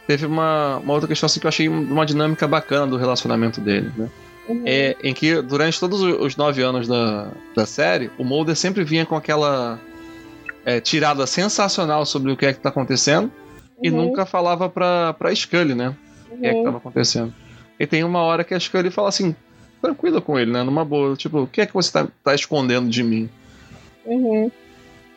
[0.08, 3.93] Teve uma, uma outra questão assim, que eu achei uma dinâmica bacana do relacionamento deles,
[3.95, 4.10] né?
[4.65, 9.05] É, em que durante todos os nove anos da, da série, o Mulder sempre vinha
[9.05, 9.79] com aquela
[10.65, 13.31] é, tirada sensacional sobre o que é que tá acontecendo
[13.81, 13.97] e Uhum.
[13.97, 15.95] nunca falava pra, pra Scully, né?
[16.29, 16.63] O que é que Uhum.
[16.63, 17.33] tava acontecendo.
[17.79, 19.35] E tem uma hora que a Scully fala assim,
[19.81, 20.61] tranquila com ele, né?
[20.63, 23.29] Numa boa, tipo, o que é que você tá, tá escondendo de mim?
[24.05, 24.51] Uhum.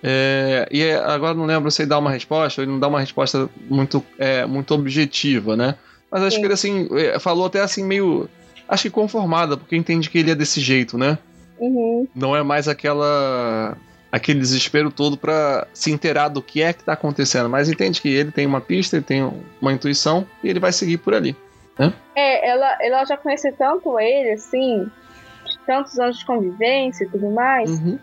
[0.03, 3.01] É, e é- agora não lembro se ele dá uma resposta, ele não dá uma
[3.01, 5.77] resposta muito, é, muito objetiva, né?
[6.11, 6.40] Mas acho Sim.
[6.40, 8.29] que ele assim, é, falou até assim meio
[8.69, 11.19] acho que conformada, porque entende que ele é desse jeito, né?
[11.59, 12.07] Uhum.
[12.14, 13.77] Não é mais aquela
[14.11, 18.09] aquele desespero todo pra se inteirar do que é que tá acontecendo, mas entende que
[18.09, 19.29] ele tem uma pista, ele tem
[19.61, 21.37] uma intuição e ele vai seguir por ali.
[22.14, 24.88] É, ela, ela já conhece tanto ele, assim,
[25.45, 27.99] de tantos anos de convivência e tudo mais, Uhum.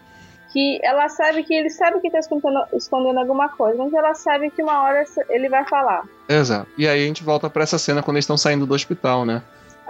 [0.51, 4.51] que ela sabe que ele sabe que tá escondendo, escondendo alguma coisa, mas ela sabe
[4.51, 6.03] que uma hora ele vai falar.
[6.27, 6.67] Exato.
[6.77, 9.41] E aí a gente volta pra essa cena quando eles estão saindo do hospital, né?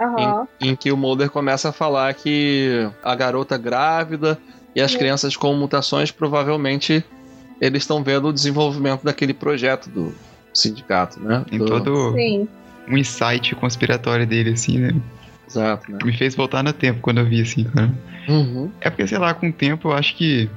[0.02, 0.46] Aham.
[0.60, 4.38] em que o Mulder começa a falar que a garota grávida
[4.74, 4.98] e as Sim.
[4.98, 7.04] crianças com mutações provavelmente
[7.60, 10.14] eles estão vendo o desenvolvimento daquele projeto do
[10.52, 11.44] sindicato, né?
[11.48, 12.48] Tem Do- todo Sim.
[12.88, 14.94] um insight conspiratório dele, assim, né?
[15.48, 15.98] Exato, né?
[16.02, 17.90] Me fez voltar no tempo quando eu vi, assim, cara.
[18.28, 18.70] Uhum.
[18.80, 20.48] É porque, sei lá, com o tempo eu acho que.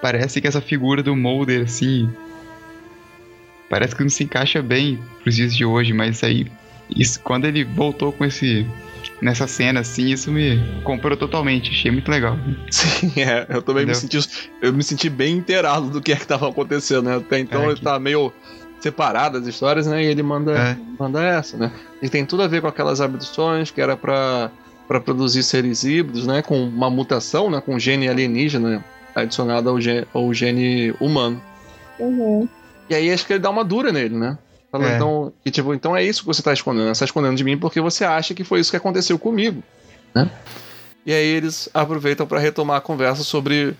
[0.00, 2.08] Parece que essa figura do Mulder, assim.
[3.68, 6.46] Parece que não se encaixa bem pros dias de hoje, mas aí.
[6.94, 8.66] Isso, quando ele voltou com esse.
[9.20, 11.70] Nessa cena, assim, isso me comprou totalmente.
[11.70, 12.36] Achei muito legal.
[12.70, 13.46] Sim, é.
[13.48, 14.20] Eu também me Entendeu?
[14.22, 14.50] senti.
[14.60, 17.16] Eu me senti bem inteirado do que é que tava acontecendo, né?
[17.16, 18.30] Até então É, ele que- tá meio
[18.78, 20.02] separado das histórias, né?
[20.02, 20.76] E ele manda, É.
[20.98, 21.72] manda essa, né?
[22.02, 24.50] E tem tudo a ver com aquelas abduções que era pra,
[24.86, 26.42] pra produzir seres híbridos, né?
[26.42, 27.60] Com uma mutação, né?
[27.64, 31.40] Com gene alienígena adicionado ao gene, ao gene humano.
[31.98, 32.46] Uhum.
[32.90, 34.36] E aí acho que ele dá uma dura nele, né?
[34.70, 34.96] Fala, É.
[34.96, 36.94] então, que, tipo, então é isso que você tá escondendo.
[36.94, 39.62] Você tá escondendo de mim porque você acha que foi isso que aconteceu comigo,
[40.14, 40.30] né?
[41.04, 43.74] E aí eles aproveitam pra retomar a conversa sobre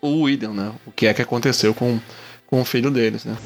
[0.00, 0.72] o William, né?
[0.86, 1.98] O que é que aconteceu com,
[2.46, 3.36] com o filho deles, né?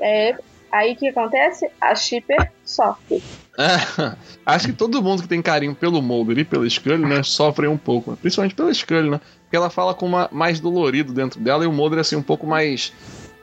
[0.00, 0.36] É,
[0.70, 1.68] aí o que acontece?
[1.80, 3.22] A Shipper sofre.
[3.60, 4.14] É,
[4.46, 7.76] acho que todo mundo que tem carinho pelo Mulder e pela Scully, né, sofre um
[7.76, 8.16] pouco.
[8.16, 9.20] Principalmente pela Scully, né?
[9.42, 12.46] Porque ela fala com uma, mais dolorido dentro dela e o Mulder, assim, um pouco
[12.46, 12.92] mais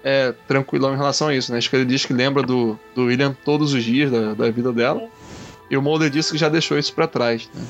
[0.06, 1.58] é, tranquilão em relação a isso, né?
[1.58, 5.02] A Scully diz que lembra do, do William todos os dias da, da vida dela.
[5.68, 7.66] E o Mulder disse que já deixou isso pra trás, né?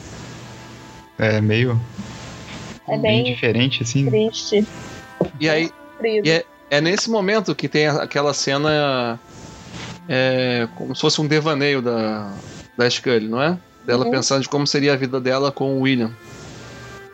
[1.17, 1.79] É meio.
[2.89, 4.05] É bem bem diferente, assim.
[4.05, 4.67] triste.
[5.39, 5.71] E aí.
[6.03, 9.17] E é, é nesse momento que tem aquela cena
[10.09, 12.33] é, como se fosse um devaneio da,
[12.77, 13.57] da Scully, não é?
[13.85, 14.11] Dela Uhum.
[14.11, 16.11] pensando de como seria a vida dela com o William.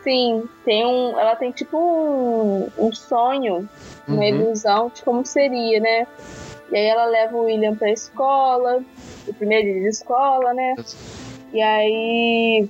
[0.02, 1.18] Sim, tem um.
[1.18, 3.68] Ela tem tipo um, um sonho,
[4.08, 4.22] uma Uhum.
[4.24, 6.06] ilusão de como seria, né?
[6.70, 8.82] E aí ela leva o William pra escola,
[9.28, 10.74] o primeiro dia de escola, né?
[11.52, 12.68] E aí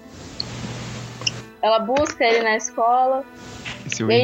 [1.63, 3.25] ela busca ele na escola.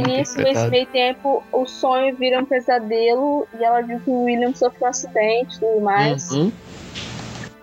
[0.06, 4.54] Nisso, nesse meio tempo, o sonho vira um pesadelo e ela viu que o William
[4.54, 6.30] sofreu um acidente e tudo mais.
[6.30, 6.50] Uhum.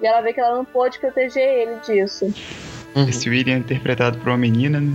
[0.01, 2.25] E ela vê que ela não pôde proteger ele disso.
[2.95, 3.07] Uhum.
[3.09, 4.91] Esse William é interpretado por uma menina, né?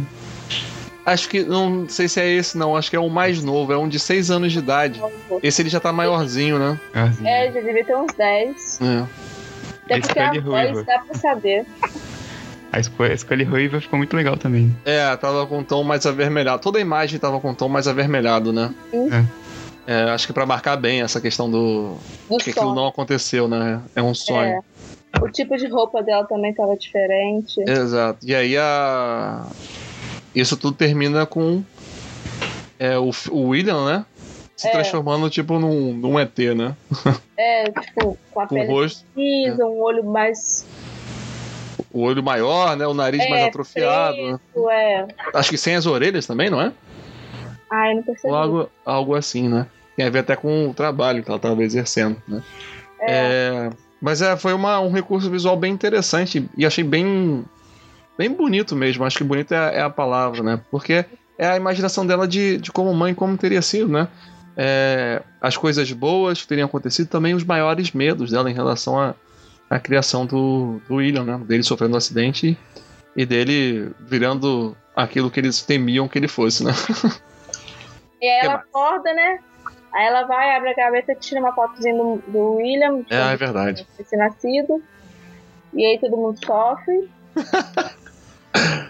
[1.05, 2.77] Acho que não sei se é esse, não.
[2.77, 5.01] Acho que é o mais novo, é um de 6 anos de idade.
[5.43, 6.79] Esse ele já tá maiorzinho, né?
[7.25, 8.81] É, já devia ter uns 10.
[8.83, 9.07] É.
[9.85, 10.85] Até A porque a voz ruiva.
[10.85, 11.67] dá pra saber.
[12.73, 14.75] A escolha, a escolha ruiva ficou muito legal também.
[14.85, 16.63] É, tava com um tom mais avermelhado.
[16.63, 18.73] Toda a imagem tava com um tom mais avermelhado, né?
[18.93, 19.27] Uhum.
[19.87, 21.97] É, acho que pra marcar bem essa questão do
[22.29, 22.75] Do que aquilo som.
[22.75, 23.81] não aconteceu, né?
[23.97, 24.53] É um sonho.
[24.53, 24.61] É.
[25.21, 27.61] O tipo de roupa dela também tava diferente.
[27.67, 28.19] Exato.
[28.23, 29.45] E aí a.
[30.35, 31.63] Isso tudo termina com
[32.79, 34.05] é, o, o William, né?
[34.57, 34.71] Se É.
[34.73, 36.77] transformando tipo num, num ET, né?
[37.43, 40.67] É, tipo, com a Com pele rosto, lisa, um olho mais.
[41.91, 42.87] o olho maior, né?
[42.87, 44.17] O nariz mais É, atrofiado.
[44.19, 44.39] né?
[44.53, 45.07] preto, é.
[45.33, 46.71] Acho que sem as orelhas também, não é?
[47.71, 48.29] Ai, não percebi.
[48.31, 49.67] Ou algo, algo assim, né?
[49.97, 52.43] Tem a ver até com o trabalho que ela estava exercendo, né?
[53.09, 53.71] É,
[54.03, 57.43] mas é, foi uma, um recurso visual bem interessante e achei bem,
[58.21, 59.03] bem bonito mesmo.
[59.05, 60.61] Acho que bonito é, a- é a palavra, né?
[60.71, 61.05] Porque
[61.39, 64.09] é a imaginação dela de, de como mãe, como teria sido, né?
[64.57, 69.15] É, as coisas boas que teriam acontecido, também os maiores medos dela em relação à
[69.71, 71.39] à criação do, do William, né?
[71.47, 72.59] Dele sofrendo um acidente
[73.17, 76.73] e dele virando aquilo que eles temiam que ele fosse, né?
[78.21, 79.39] E aí ela acorda, né?
[79.95, 83.39] Aí ela vai, abre a gaveta, tira uma fotozinha do, do William, É, é quando
[83.39, 83.87] verdade.
[83.99, 84.83] ele nascido.
[85.73, 87.09] E aí todo mundo sofre.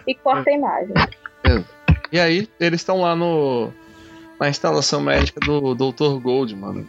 [0.07, 0.95] e corta a imagem.
[2.13, 3.73] E aí, eles estão lá no
[4.39, 6.19] na instalação médica do Dr.
[6.19, 6.87] Goldman,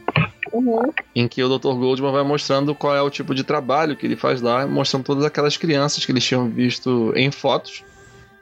[0.53, 0.93] Uhum.
[1.13, 1.73] em que o Dr.
[1.73, 5.25] Goldman vai mostrando qual é o tipo de trabalho que ele faz lá, mostrando todas
[5.25, 7.83] aquelas crianças que eles tinham visto em fotos,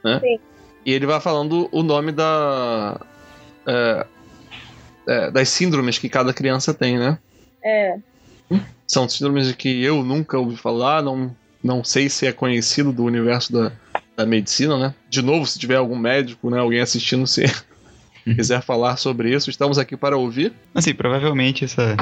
[0.04, 0.20] né?
[0.20, 0.38] Sim.
[0.86, 3.00] E ele vai falando o nome da
[3.66, 4.06] é,
[5.08, 7.18] é, das síndromes que cada criança tem, né?
[7.64, 7.98] É.
[8.86, 13.52] São síndromes que eu nunca ouvi falar, não, não sei se é conhecido do universo
[13.52, 13.72] da,
[14.16, 14.94] da medicina, né?
[15.08, 17.44] De novo, se tiver algum médico, né, alguém assistindo, se
[18.24, 20.52] quiser falar sobre isso, estamos aqui para ouvir.
[20.74, 21.96] Assim, provavelmente essa.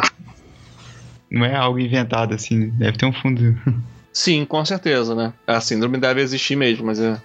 [1.31, 2.71] Não é algo inventado, assim.
[2.71, 3.57] Deve ter um fundo
[4.13, 5.33] Sim, com certeza, né?
[5.47, 7.21] A síndrome deve existir mesmo, mas é,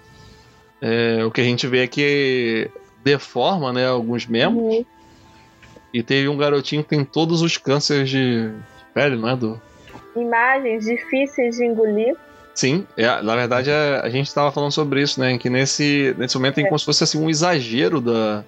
[0.80, 2.70] é o que a gente vê é que
[3.02, 4.62] deforma, né, alguns membros.
[4.62, 4.84] Uhum.
[5.92, 8.50] E teve um garotinho que tem todos os cânceres de
[8.92, 9.60] pele, não é, do?
[10.16, 12.16] Imagens difíceis de engolir.
[12.54, 15.36] Sim, é, na verdade é, a gente estava falando sobre isso, né?
[15.38, 16.68] Que nesse, nesse momento tem É.
[16.68, 18.44] como se fosse assim, um exagero da,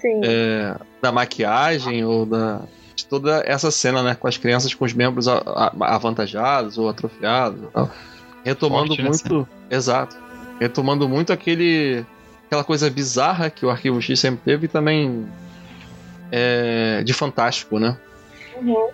[0.00, 0.20] Sim.
[0.24, 2.62] é, da maquiagem ou da,
[2.96, 4.14] de toda essa cena, né?
[4.14, 7.90] Com as crianças com os membros a- a- avantajados ou atrofiados e tal.
[8.42, 9.48] Retomando Forte, né, muito.
[9.70, 10.16] Exato.
[10.60, 12.04] Retomando muito aquele.
[12.46, 15.26] aquela coisa bizarra que o Arquivo X sempre teve e também.
[16.32, 17.96] é, de fantástico, né?
[18.56, 18.88] Uhum.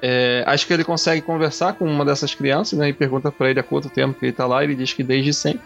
[0.00, 2.88] É, acho que ele consegue conversar com uma dessas crianças, né?
[2.88, 4.62] E pergunta pra ele há quanto tempo que ele tá lá.
[4.62, 5.62] Ele diz que desde sempre.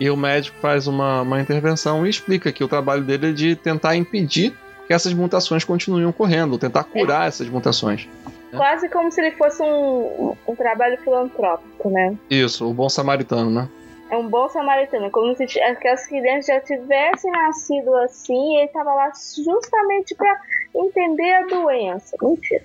[0.00, 3.56] E o médico faz uma, uma intervenção e explica que o trabalho dele é de
[3.56, 4.54] tentar impedir
[4.86, 8.08] que essas mutações continuem ocorrendo, tentar curar essas mutações.
[8.56, 12.16] Quase como se ele fosse um, um trabalho filantrópico, né?
[12.30, 13.68] Isso, o bom samaritano, né?
[14.10, 18.94] É um bom samaritano, como se aquelas crianças já tivessem nascido assim e ele estava
[18.94, 19.12] lá
[19.44, 20.40] justamente para
[20.74, 22.16] entender a doença.
[22.22, 22.62] Mentira.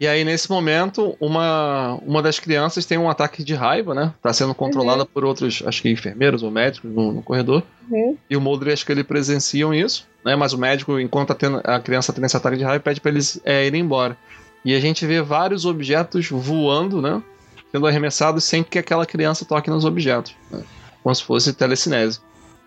[0.00, 4.12] E aí, nesse momento, uma, uma das crianças tem um ataque de raiva, né?
[4.20, 7.62] Tá sendo controlada por outros, acho que enfermeiros ou médicos no, no corredor.
[7.88, 8.16] Uhum.
[8.28, 10.34] E o Mulder acho que ele presenciam isso, né?
[10.34, 13.12] Mas o médico, enquanto tá tendo- a criança tem esse ataque de raiva, pede pra
[13.12, 14.16] eles é, irem embora.
[14.64, 17.22] E a gente vê vários objetos voando, né?
[17.70, 20.34] Sendo arremessados sem que aquela criança toque nos objetos.
[20.50, 20.62] Né?
[21.02, 22.18] Como se fosse telecinese.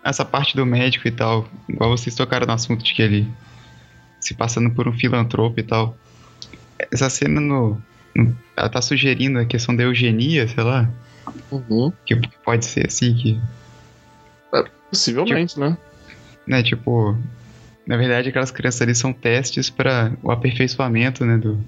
[0.02, 3.28] Essa parte do médico e tal, igual vocês tocaram no assunto de que ele
[4.20, 5.96] se passando por um filantropo e tal.
[6.90, 7.80] Essa cena no.
[8.14, 10.88] no- ela tá sugerindo a questão da eugenia, sei lá.
[11.50, 11.92] Uhum.
[12.06, 13.40] Que pode ser assim, que.
[14.90, 15.76] Possivelmente, né?
[16.46, 17.16] Né, tipo.
[17.86, 21.38] Na verdade, aquelas crianças ali são testes para o aperfeiçoamento, né?
[21.38, 21.58] Do,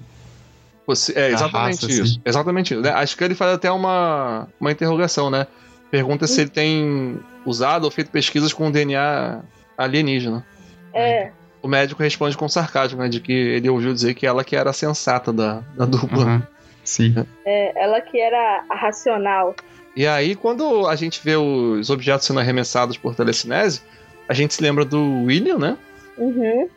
[0.85, 2.03] Possi- É, exatamente raça, isso.
[2.03, 2.21] assim.
[2.25, 2.81] Exatamente isso.
[2.83, 2.89] né?
[2.91, 5.47] Acho que ele faz até uma, uma interrogação, né?
[5.89, 9.41] Pergunta se ele tem usado ou feito pesquisas com DNA
[9.77, 10.45] alienígena.
[10.93, 13.09] É, O médico responde com sarcasmo, né?
[13.09, 16.23] De que ele ouviu dizer que ela que era a sensata da, da dupla.
[16.23, 16.47] Aham,
[16.83, 17.13] Sim.
[17.45, 19.55] é, ela que era a racional.
[19.95, 23.81] E aí, quando a gente vê os objetos sendo arremessados por telecinese,
[24.27, 25.77] a gente se lembra do William, né?
[26.17, 26.69] Uhum.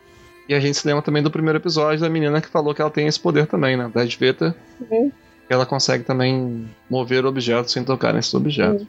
[0.49, 2.91] E a gente se lembra também do primeiro episódio da menina que falou que ela
[2.91, 3.91] tem esse poder também, né?
[3.95, 4.55] Da Sveta.
[4.91, 5.11] Uhum.
[5.49, 8.87] Ela consegue também mover objetos sem tocar nesses objetos.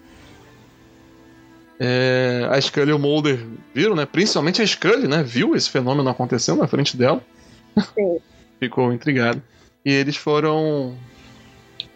[1.79, 4.05] É, a Scully e o Mulder viram, né?
[4.05, 5.23] Principalmente a Scully, né?
[5.23, 7.21] Viu esse fenômeno acontecendo na frente dela.
[7.93, 8.19] Sim.
[8.59, 9.41] Ficou intrigado.
[9.83, 10.97] E eles foram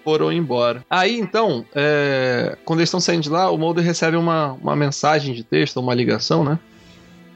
[0.03, 0.83] foram embora.
[0.89, 5.33] Aí, então, é, quando eles estão saindo de lá, o Mulder recebe uma, uma mensagem
[5.33, 6.57] de texto, uma ligação, né?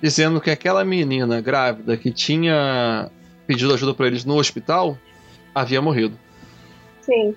[0.02, 3.10] Dizendo que aquela menina grávida que tinha
[3.46, 4.98] pedido ajuda para eles no hospital
[5.54, 6.18] havia morrido,
[7.02, 7.36] Sim.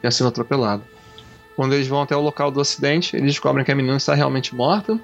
[0.00, 0.82] tinha sido atropelada.
[1.58, 4.54] Quando eles vão até o local do acidente, eles descobrem que a menina está realmente
[4.54, 4.96] morta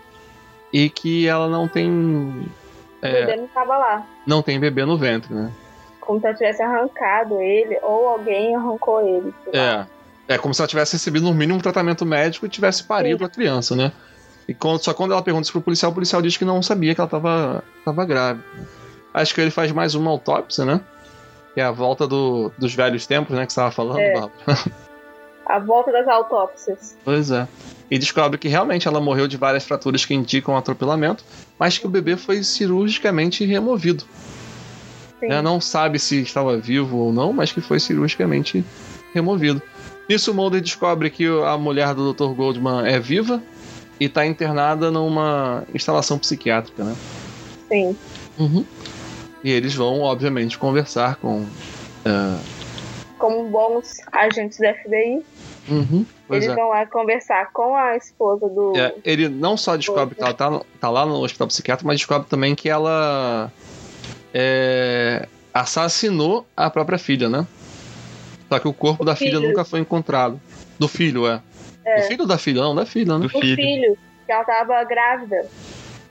[0.72, 2.46] e que ela não tem O
[3.02, 4.06] é, bebê não tava lá.
[4.24, 5.50] não tem bebê no ventre, né?
[6.00, 9.34] Como se ela tivesse arrancado ele, ou alguém arrancou ele.
[9.52, 9.84] É.
[10.28, 13.28] É como se ela tivesse recebido no mínimo um tratamento médico e tivesse parido a
[13.28, 13.90] criança, né?
[14.46, 16.94] E quando- só quando ela pergunta isso pro policial, o policial diz que não sabia
[16.94, 18.44] que ela tava, tava grávida.
[19.12, 20.80] Acho que ele faz mais uma autópsia, né?
[21.52, 23.44] Que é a volta do- dos velhos tempos, né?
[23.44, 24.12] Que você tava falando, É.
[24.12, 24.32] Bárbara.
[25.46, 26.96] A volta das autópsias.
[27.04, 27.46] Pois é.
[27.90, 31.24] E descobre que realmente ela morreu de várias fraturas que indicam atropelamento,
[31.59, 34.04] mas que o bebê foi cirurgicamente removido.
[35.20, 35.28] Sim.
[35.28, 35.42] né?
[35.42, 38.64] Não sabe se estava vivo ou não, mas que foi cirurgicamente
[39.14, 39.62] removido.
[40.09, 42.35] Nisso, Mulder descobre que a mulher do Dr.
[42.35, 43.42] Goldman é viva
[43.98, 46.94] e está internada numa instalação psiquiátrica, né?
[47.68, 47.96] Sim.
[49.42, 51.46] E eles vão, obviamente, conversar com.
[52.04, 52.38] é,
[53.18, 55.24] Como bons agentes do FBI,
[56.27, 56.61] Pois eles é.
[56.61, 58.72] vão lá conversar com a esposa do.
[58.77, 62.29] É, ele não só descobre que ela tá, tá lá no hospital psiquiátrico, mas descobre
[62.29, 63.50] também que ela
[64.33, 67.46] é, assassinou a própria filha, né?
[68.48, 69.48] Só que o corpo da filha filho.
[69.48, 70.40] nunca foi encontrado.
[70.79, 71.40] Do filho, é.
[71.85, 72.00] É.
[72.00, 73.20] Do filho da filha, não, da filha, né?
[73.20, 73.57] Do o filho.
[73.57, 75.46] filho, que ela tava grávida.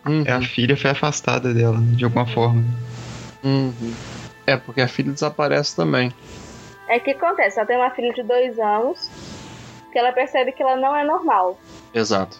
[0.06, 2.63] Uhum, É, a filha foi afastada dela, de alguma forma.
[3.44, 3.94] uhum.
[4.46, 6.12] É, porque a filha desaparece também.
[6.88, 9.10] É que acontece, ela tem uma filha de dois anos,
[9.92, 11.58] que ela percebe que ela não é normal.
[11.94, 12.40] Exato.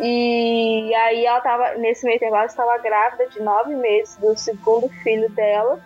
[0.00, 4.88] E aí ela tava, nesse meio intervalo, ela estava grávida de nove meses do segundo
[5.02, 5.80] filho dela.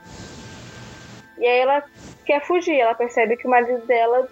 [1.39, 1.83] E aí ela
[2.25, 4.29] quer fugir, ela percebe que o marido dela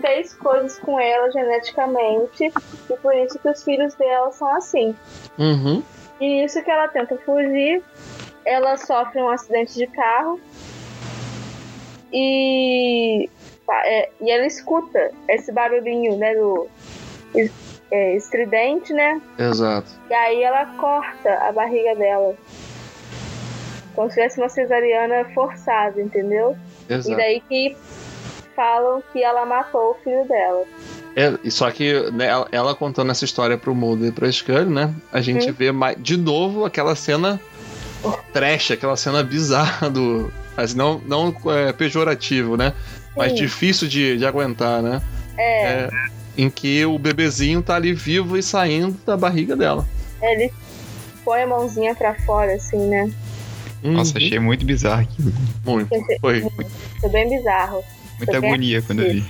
[0.00, 2.52] fez coisas com ela geneticamente,
[2.90, 4.96] e por isso que os filhos dela são assim.
[5.38, 5.82] Uhum.
[6.20, 7.82] E isso que ela tenta fugir,
[8.44, 10.40] ela sofre um acidente de carro.
[12.12, 13.28] E
[13.84, 16.68] é, e ela escuta esse barulhinho, né, do
[17.90, 19.20] é, estridente, né?
[19.38, 19.90] Exato.
[20.08, 22.34] E aí ela corta a barriga dela.
[23.94, 26.56] Como se tivesse uma cesariana forçada, entendeu?
[26.88, 27.12] Exato.
[27.12, 27.76] E daí que
[28.54, 30.64] falam que ela matou o filho dela.
[31.16, 34.94] É, só que né, ela, ela contando essa história pro Mulder e pra Scully, né?
[35.12, 35.54] A gente Hum.
[35.54, 37.40] vê mais, de novo aquela cena
[38.32, 40.32] trash, aquela cena bizarra do.
[40.56, 42.72] Assim, não não é, pejorativo, né?
[43.16, 43.38] Mas Sim.
[43.38, 45.00] difícil de, de aguentar, né?
[45.36, 45.90] É, É,
[46.36, 49.86] em que o bebezinho tá ali vivo e saindo da barriga dela.
[50.22, 50.52] ele
[51.24, 53.10] põe a mãozinha pra fora, assim, né?
[53.82, 54.24] Nossa, Uhum.
[54.26, 55.32] achei muito bizarro aquilo.
[55.64, 55.88] Muito.
[56.20, 56.46] Foi,
[57.00, 57.82] Foi bem bizarro.
[58.18, 59.24] Muita Foi agonia quando eu vi.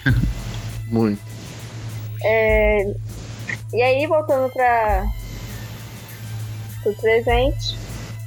[0.89, 1.21] muito.
[2.23, 2.93] É,
[3.73, 5.07] e aí, voltando pra.
[6.83, 7.77] pro presente.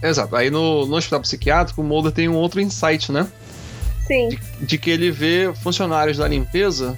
[0.03, 0.35] Exato.
[0.35, 3.27] Aí no, no hospital psiquiátrico, o Mulder tem um outro insight, né?
[4.05, 6.97] Sim, de que ele vê funcionários da limpeza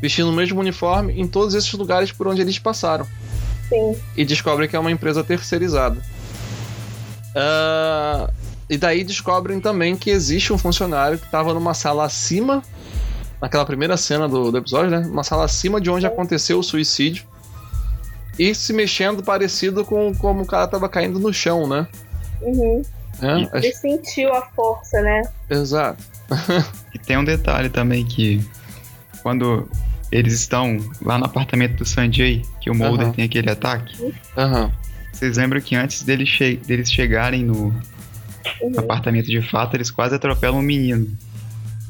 [0.00, 3.06] vestindo o mesmo uniforme em todos esses lugares por onde eles passaram.
[3.68, 3.96] sim.
[4.16, 6.02] E descobre que é uma empresa terceirizada.
[7.34, 8.28] Ah,
[8.68, 12.62] e daí descobrem também que existe um funcionário que estava numa sala acima,
[13.40, 15.06] naquela primeira cena do, do episódio, né?
[15.06, 17.24] Uma sala acima de onde aconteceu o suicídio.
[18.38, 21.86] E se mexendo parecido com como o cara estava caindo no chão, né?
[22.44, 22.82] Uhum.
[23.22, 25.22] É, Ele sentiu a força, né?
[25.50, 26.02] Exato.
[26.94, 28.44] E tem um detalhe também que
[29.22, 29.68] quando
[30.12, 33.12] eles estão lá no apartamento do Sanjay, que o Mulder Aham.
[33.14, 34.70] tem aquele ataque, Aham.
[35.12, 37.74] vocês lembram que antes deles, che deles chegarem no
[38.60, 38.78] Uhum.
[38.78, 41.08] apartamento de fato, eles quase atropelam um menino,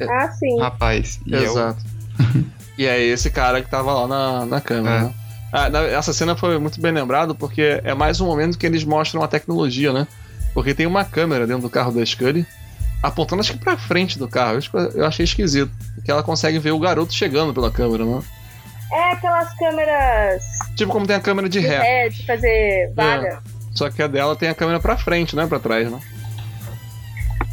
[0.09, 0.55] Ah, sim.
[0.55, 1.21] um rapaz.
[1.27, 1.83] E Exato.
[2.79, 4.97] e é esse cara que tava lá na, na câmera.
[4.97, 5.03] É.
[5.03, 5.15] né?
[5.53, 8.85] Ah, na- essa cena foi muito bem lembrado porque é mais um momento que eles
[8.85, 10.07] mostram a tecnologia, né?
[10.55, 12.47] Porque tem uma câmera dentro do carro da Scully
[13.03, 14.59] apontando acho que pra frente do carro.
[14.95, 15.71] Eu achei esquisito.
[16.05, 18.23] Que ela consegue ver o garoto chegando pela câmera, né?
[18.93, 20.43] É aquelas câmeras
[20.77, 21.79] Tipo como tem a câmera de de ré.
[21.79, 23.43] ré, de fazer vaga.
[23.75, 25.47] Só que a dela tem a câmera pra frente, né?
[25.47, 25.99] Pra trás, né?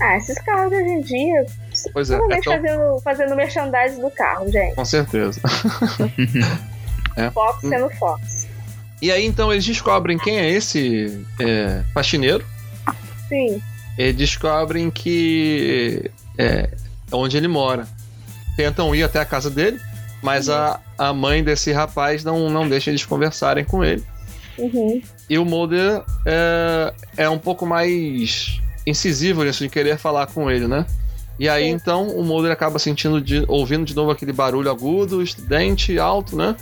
[0.01, 1.45] Ah, esses carros hoje em dia,
[1.93, 2.15] Pois é.
[2.15, 4.75] é tão- fazendo, fazendo merchandising do carro, gente.
[4.75, 5.39] Com certeza.
[7.33, 8.47] Fox sendo Fox.
[9.01, 12.45] E aí então eles descobrem quem é esse é, faxineiro.
[13.31, 13.61] Sim.
[13.97, 16.69] e descobrem que é
[17.11, 17.87] onde ele mora.
[18.57, 19.79] Tentam ir até a casa dele,
[20.21, 24.03] mas a, a mãe desse rapaz não, não deixa eles conversarem com ele.
[24.57, 25.01] Uhum.
[25.29, 30.67] E o Mulder é, é um pouco mais incisivo nisso de querer falar com ele,
[30.67, 30.85] né?
[31.39, 31.69] E aí Sim.
[31.69, 36.55] então o Mulder acaba sentindo, de, ouvindo de novo aquele barulho agudo, estridente, alto, né?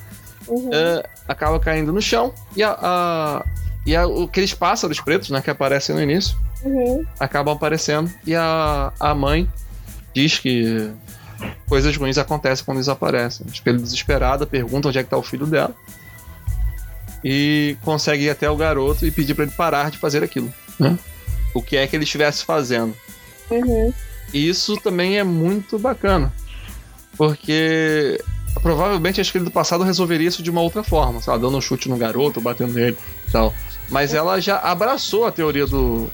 [0.47, 0.69] Uhum.
[0.71, 3.45] É, acaba caindo no chão e a, a-
[3.85, 7.05] e a- aqueles pássaros pretos, né, que aparecem no início, Uhum.
[7.19, 9.49] acabam aparecendo e a, a mãe
[10.13, 10.91] diz que
[11.67, 13.45] coisas ruins acontecem quando eles aparecem.
[13.47, 15.73] Espelho desesperada, pergunta onde é que tá o filho dela
[17.23, 20.53] e consegue ir até o garoto e pedir para ele parar de fazer aquilo.
[20.79, 20.97] né?
[21.53, 22.93] O que é que ele estivesse fazendo.
[23.51, 23.93] Uhum.
[24.33, 26.31] E isso também é muito bacana,
[27.17, 28.21] porque
[28.61, 31.41] provavelmente a escrita do passado resolveria isso de uma outra forma, sabe?
[31.41, 32.97] Dando um chute no garoto, batendo nele
[33.27, 33.53] e tal.
[33.89, 36.09] Mas ela já abraçou a teoria do,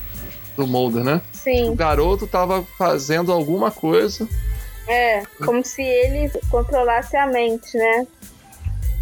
[0.56, 1.22] do Mulder, né?
[1.34, 1.76] O Sim.
[1.76, 4.28] garoto tava fazendo alguma coisa.
[4.88, 5.24] É.
[5.44, 8.08] Como se ele controlasse a mente, né?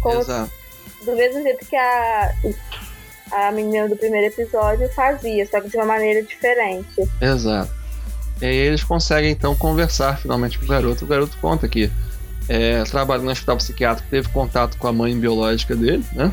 [0.00, 0.50] Como Exato.
[1.04, 2.34] do mesmo jeito que a,
[3.32, 7.08] a menina do primeiro episódio fazia, só que de uma maneira diferente.
[7.20, 7.70] Exato.
[8.40, 11.04] E aí eles conseguem então conversar finalmente com o garoto.
[11.04, 11.90] O garoto conta que
[12.48, 16.32] é, trabalhando no hospital psiquiátrico teve contato com a mãe biológica dele, né?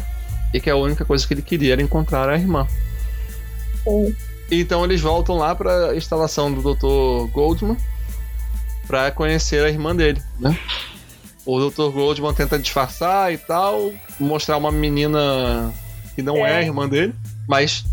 [0.54, 2.68] E que a única coisa que ele queria era encontrar a irmã.
[3.84, 4.16] Sim.
[4.52, 7.32] Então eles voltam lá para a instalação do Dr.
[7.32, 7.78] Goldman
[8.88, 10.58] para conhecer a irmã dele, né?
[11.46, 11.90] O Dr.
[11.92, 15.72] Goldman tenta disfarçar e tal, mostrar uma menina
[16.14, 16.58] que não é, É.
[16.58, 17.16] a irmã dele,
[17.48, 17.86] mas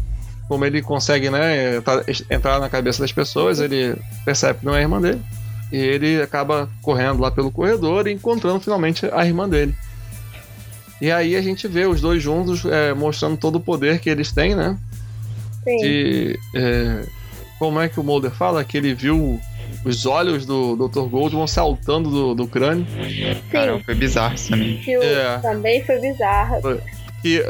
[0.48, 3.94] como ele consegue, né, tá- entrar na cabeça das pessoas, ele
[4.24, 5.22] percebe que não é a irmã dele.
[5.70, 9.74] E ele acaba correndo lá pelo corredor e encontrando finalmente a irmã dele.
[11.00, 14.32] E aí a gente vê os dois juntos é, mostrando todo o poder que eles
[14.32, 14.76] têm, né?
[15.64, 15.76] Sim.
[15.76, 17.04] de é,
[17.58, 19.40] como é que o Mulder fala que ele viu
[19.84, 21.02] os olhos do Dr.
[21.02, 22.86] Goldman saltando do, do crânio
[23.50, 24.82] Caramba, foi bizarro isso também.
[24.86, 25.38] É.
[25.38, 26.60] também foi bizarra.
[27.20, 27.44] que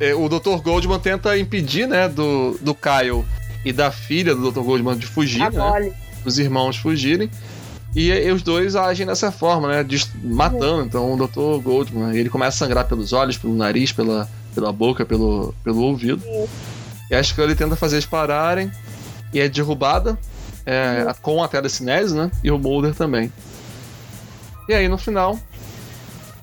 [0.00, 0.62] é, o Dr.
[0.62, 3.24] Goldman tenta impedir né do, do Kyle
[3.64, 4.60] e da filha do Dr.
[4.60, 5.92] Goldman de fugir A né, mole.
[6.24, 7.28] os irmãos fugirem
[7.94, 9.86] e, e os dois agem dessa forma né
[10.22, 11.62] matando então o Dr.
[11.62, 16.22] Goldman ele começa a sangrar pelos olhos pelo nariz pela, pela boca pelo, pelo ouvido
[17.10, 18.70] e acho que ele tenta fazer eles pararem
[19.32, 20.18] e é derrubada
[20.68, 22.30] é, com a telecinese, né?
[22.44, 23.32] E o Mulder também.
[24.68, 25.38] E aí no final,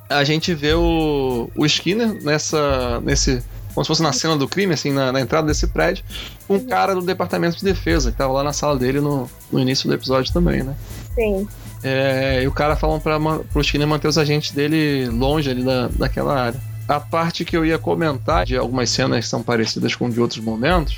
[0.10, 3.00] a gente vê o, o Skinner nessa.
[3.02, 3.44] nesse.
[3.74, 6.04] Como se fosse na cena do crime, assim, na, na entrada desse prédio,
[6.48, 9.60] com um cara do departamento de defesa, que tava lá na sala dele no, no
[9.60, 10.74] início do episódio também, né?
[11.16, 11.48] Sim.
[11.84, 15.88] É, e o cara falando para pro Skinner manter os agentes dele longe ali da,
[15.88, 16.60] daquela área.
[16.88, 20.44] A parte que eu ia comentar de algumas cenas que são parecidas com de outros
[20.44, 20.98] momentos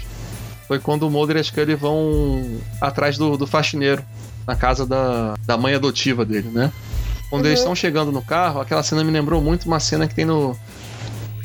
[0.67, 4.03] foi quando o Mulder e a Scully vão atrás do, do faxineiro
[4.45, 6.71] na casa da, da mãe adotiva dele, né?
[7.29, 7.49] Quando Uhum.
[7.49, 10.57] eles estão chegando no carro, aquela cena me lembrou muito uma cena que tem no.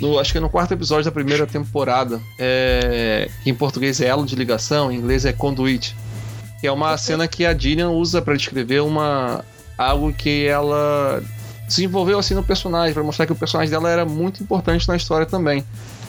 [0.00, 2.20] no acho que é no quarto episódio da primeira temporada.
[2.38, 5.96] É, que em português é elo de ligação, em inglês é conduit.
[6.62, 9.44] É uma cena que a Gillian usa para descrever uma.
[9.76, 11.22] algo que ela
[11.66, 15.26] desenvolveu assim no personagem, para mostrar que o personagem dela era muito importante na história
[15.26, 15.64] também.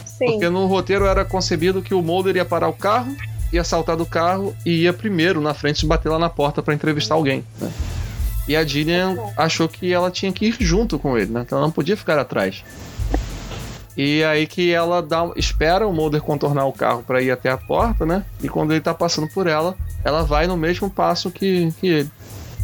[0.05, 0.25] Sim.
[0.31, 3.15] Porque no roteiro era concebido que o Mulder ia parar o carro,
[3.51, 6.73] ia saltar do carro e ia primeiro na frente e bater lá na porta para
[6.73, 7.43] entrevistar alguém.
[7.59, 7.71] né?
[8.47, 11.45] E a Gillian achou que ela tinha que ir junto com ele, né?
[11.47, 12.63] Que ela não podia ficar atrás.
[13.95, 17.57] E aí que ela dá, espera o Mulder contornar o carro para ir até a
[17.57, 18.25] porta, né?
[18.41, 22.09] E quando ele tá passando por ela, ela vai no mesmo passo que, que ele.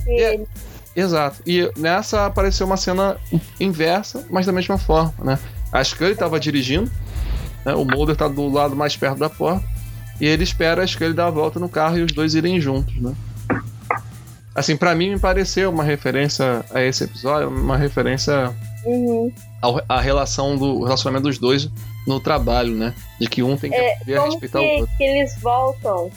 [0.08, 0.48] E é- ele-
[0.96, 1.42] Exato.
[1.46, 3.16] E nessa apareceu uma cena
[3.60, 5.40] inversa, mas da mesma forma, né?
[5.72, 6.92] A Scully estava dirigindo,
[7.64, 7.74] né?
[7.76, 9.64] o Mulder tá do lado mais perto da porta,
[10.20, 12.96] e ele espera a Scully dar a volta no carro e os dois irem juntos,
[13.00, 13.14] né?
[14.54, 19.32] Assim, pra mim me pareceu uma referência a esse episódio, uma referência Uhum.
[19.62, 21.70] ao, à relação do relacionamento dos dois
[22.08, 22.94] no trabalho, né?
[23.20, 24.96] De que um tem que a Como respeitar o que, outro.
[24.98, 26.12] que eles voltam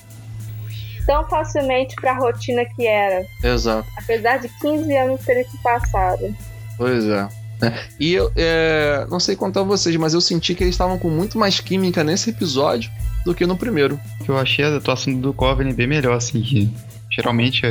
[1.07, 3.87] tão facilmente pra rotina que era, Exato.
[3.97, 6.35] apesar de 15 anos terem se passado.
[6.77, 7.29] Pois é.
[7.61, 7.85] né?
[7.99, 11.39] E eu é, não sei contar vocês, mas eu senti que eles estavam com muito
[11.39, 12.91] mais química nesse episódio
[13.25, 13.99] do que no primeiro.
[14.27, 16.73] Eu achei a atuação do Coveney bem melhor, assim, que
[17.11, 17.63] geralmente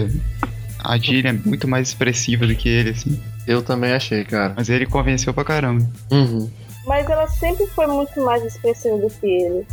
[0.84, 3.22] a Jill é muito mais expressiva do que ele, assim.
[3.48, 4.54] Eu também achei, cara.
[4.56, 5.86] Mas ele convenceu pra caramba.
[6.12, 6.50] Uhum.
[6.86, 9.66] Mas ela sempre foi muito mais expressiva do que ele.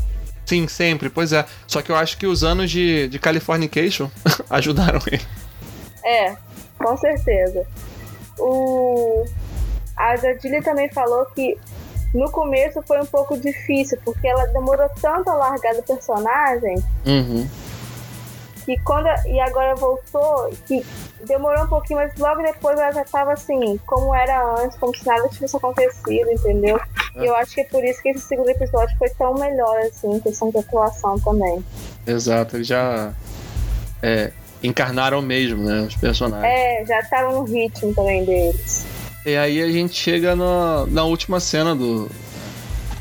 [0.49, 1.45] Sim, sempre, pois é.
[1.67, 4.09] Só que eu acho que os anos de, de Californication
[4.49, 5.21] ajudaram ele.
[6.03, 6.35] É,
[6.79, 7.67] com certeza.
[8.39, 9.27] O...
[9.95, 11.55] A Jadilha também falou que
[12.15, 17.47] no começo foi um pouco difícil, porque ela demorou tanto a largar do personagem Uhum.
[18.69, 19.09] Que quando.
[19.27, 20.85] E agora voltou, que
[21.27, 25.07] demorou um pouquinho, mas logo depois ela já tava assim, como era antes, como se
[25.07, 26.79] nada tivesse acontecido, entendeu?
[27.16, 30.16] E eu acho que é por isso que esse segundo episódio foi tão melhor, assim,
[30.16, 31.64] em questão de atuação também.
[32.07, 33.12] Exato, eles já
[34.03, 35.81] é, encarnaram mesmo, né?
[35.89, 36.53] Os personagens.
[36.53, 38.85] É, já tava no ritmo também deles.
[39.25, 42.09] E aí a gente chega na, na última cena do,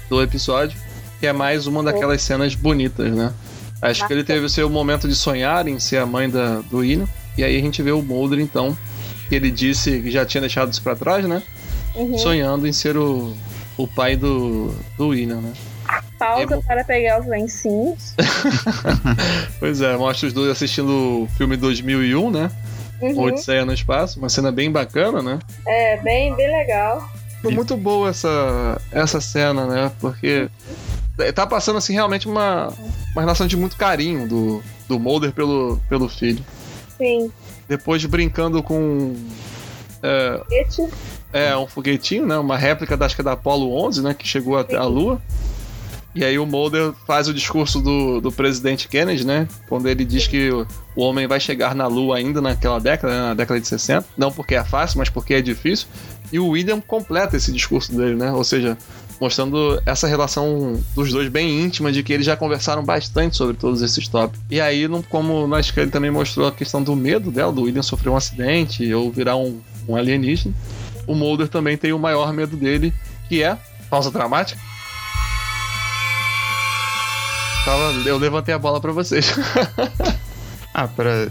[0.09, 0.79] do episódio,
[1.19, 3.33] que é mais uma daquelas cenas bonitas, né?
[3.81, 6.83] Acho que ele teve o seu momento de sonhar em ser a mãe da, do
[6.83, 7.07] Ina.
[7.37, 8.75] E aí a gente vê o Mulder, então,
[9.29, 11.43] que ele disse que já tinha deixado isso pra trás, né?
[11.93, 12.17] Uhum.
[12.17, 13.35] Sonhando em ser o,
[13.77, 15.53] o pai do, do Ina, né?
[16.17, 18.13] Pausa É, para pegar os lencinhos.
[19.59, 22.51] Pois é, mostra os dois assistindo o filme 2001, né?
[23.01, 23.19] Uhum.
[23.19, 25.39] Odisseia no Espaço, uma cena bem bacana, né?
[25.67, 27.07] É, bem, bem legal.
[27.41, 29.91] Foi muito boa essa, essa cena, né?
[29.99, 30.49] Porque
[31.33, 32.73] tá passando assim realmente uma,
[33.11, 36.43] uma relação de muito carinho do, do Mulder pelo, pelo filho.
[36.97, 37.31] Sim.
[37.67, 39.15] Depois brincando com
[40.01, 40.87] é, Ete.
[41.33, 42.37] é, um foguetinho, né?
[42.37, 44.13] Uma réplica da, acho que é da Apollo 11, né?
[44.13, 45.21] Que chegou até a Lua.
[46.15, 49.47] E aí o Mulder faz o discurso do, do presidente Kennedy, né?
[49.69, 50.65] Quando ele diz que o,
[50.95, 54.07] o homem vai chegar na Lua ainda naquela década, né, na década de 60.
[54.17, 55.87] Não porque é fácil, mas porque é difícil.
[56.31, 58.31] E o William completa esse discurso dele, né?
[58.31, 58.77] Ou seja,
[59.19, 63.81] mostrando essa relação dos dois bem íntima, de que eles já conversaram bastante sobre todos
[63.81, 64.43] esses tópicos.
[64.49, 68.09] E aí, como que ele também mostrou a questão do medo dela, do William sofrer
[68.09, 70.53] um acidente ou virar um, um alienígena,
[71.05, 72.93] o Mulder também tem o maior medo dele,
[73.27, 73.57] que é
[73.89, 74.59] pausa dramática.
[78.05, 79.33] Eu levantei a bola pra vocês.
[80.73, 81.27] Ah, pra.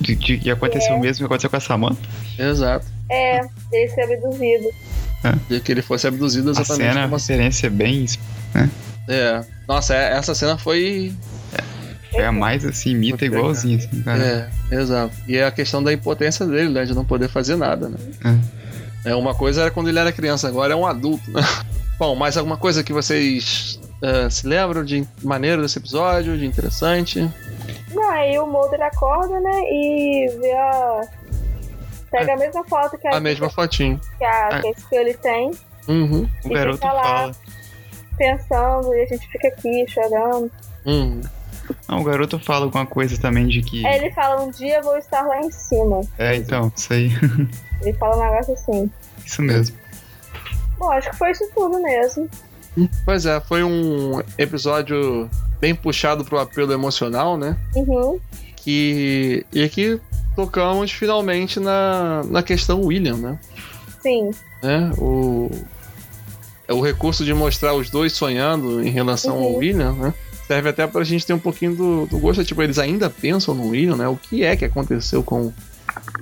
[0.00, 0.96] De, de que aconteceu É.
[0.96, 2.08] o mesmo que aconteceu com a Samantha.
[2.38, 2.86] Exato.
[3.10, 3.40] É,
[3.72, 4.68] ele ser abduzido.
[5.48, 7.32] De que ele fosse abduzido A exatamente cena, a como assim.
[7.32, 8.06] referência bem.
[9.08, 9.44] É.
[9.68, 11.12] Nossa, é- essa cena foi.
[12.10, 14.50] Foi a mais assim, imita Muito igualzinho, assim, cara.
[14.70, 15.12] É, exato.
[15.26, 16.84] E é a questão da impotência dele, né?
[16.84, 17.96] De não poder fazer nada, né?
[19.04, 19.14] É.
[19.14, 21.42] uma coisa era quando ele era criança, agora é um adulto, né?
[21.98, 27.28] Bom, mais alguma coisa que vocês eh, se lembram de maneiro desse episódio, de interessante?
[27.92, 29.60] Não, aí o Mulder acorda, né?
[29.70, 31.00] E vê a.
[32.18, 33.16] Pega a mesma foto que a, É.
[33.16, 34.00] A mesma fotinho.
[34.18, 35.50] que a, que a Scully tem,
[35.88, 37.02] Uhum, O E garoto fica lá.
[37.02, 37.34] fala.
[38.16, 40.50] pensando, e a gente fica aqui chorando.
[40.86, 41.20] uhum.
[41.88, 43.86] Não, o garoto fala alguma coisa também de que.
[43.86, 46.02] Ele fala, um dia eu vou estar lá em cima.
[46.18, 47.10] É, então, isso aí.
[47.80, 48.90] Ele fala um negócio assim.
[49.24, 49.74] isso mesmo.
[50.78, 52.28] Bom, acho que foi isso tudo mesmo.
[53.06, 57.56] Pois é, foi um episódio bem puxado pro apelo emocional, né?
[57.74, 58.20] Uhum.
[58.56, 59.98] Que, e aqui
[60.34, 63.38] tocamos finalmente na, na questão William, né?
[64.02, 64.30] Sim.
[64.62, 64.90] né?
[64.98, 65.50] O,
[66.68, 69.56] é o recurso de mostrar os dois sonhando em relação ao Uhum.
[69.58, 70.14] William, né?
[70.46, 73.68] Serve até pra gente ter um pouquinho do, do gosto, tipo, eles ainda pensam no
[73.70, 74.06] William, né?
[74.08, 75.50] O que é que aconteceu com,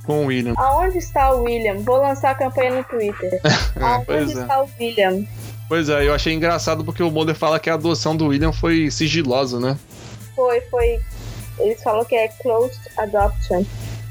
[0.04, 0.54] com o William?
[0.56, 1.78] Aonde está o William?
[1.80, 3.40] Vou lançar a campanha no Twitter.
[3.80, 4.40] Aonde pois é.
[4.42, 5.24] está o William?
[5.68, 8.90] Pois é, eu achei engraçado porque o Mulder fala que a adoção do William foi
[8.90, 9.76] sigilosa, né?
[10.36, 11.00] Foi, foi.
[11.58, 13.64] Eles falam que é closed adoption.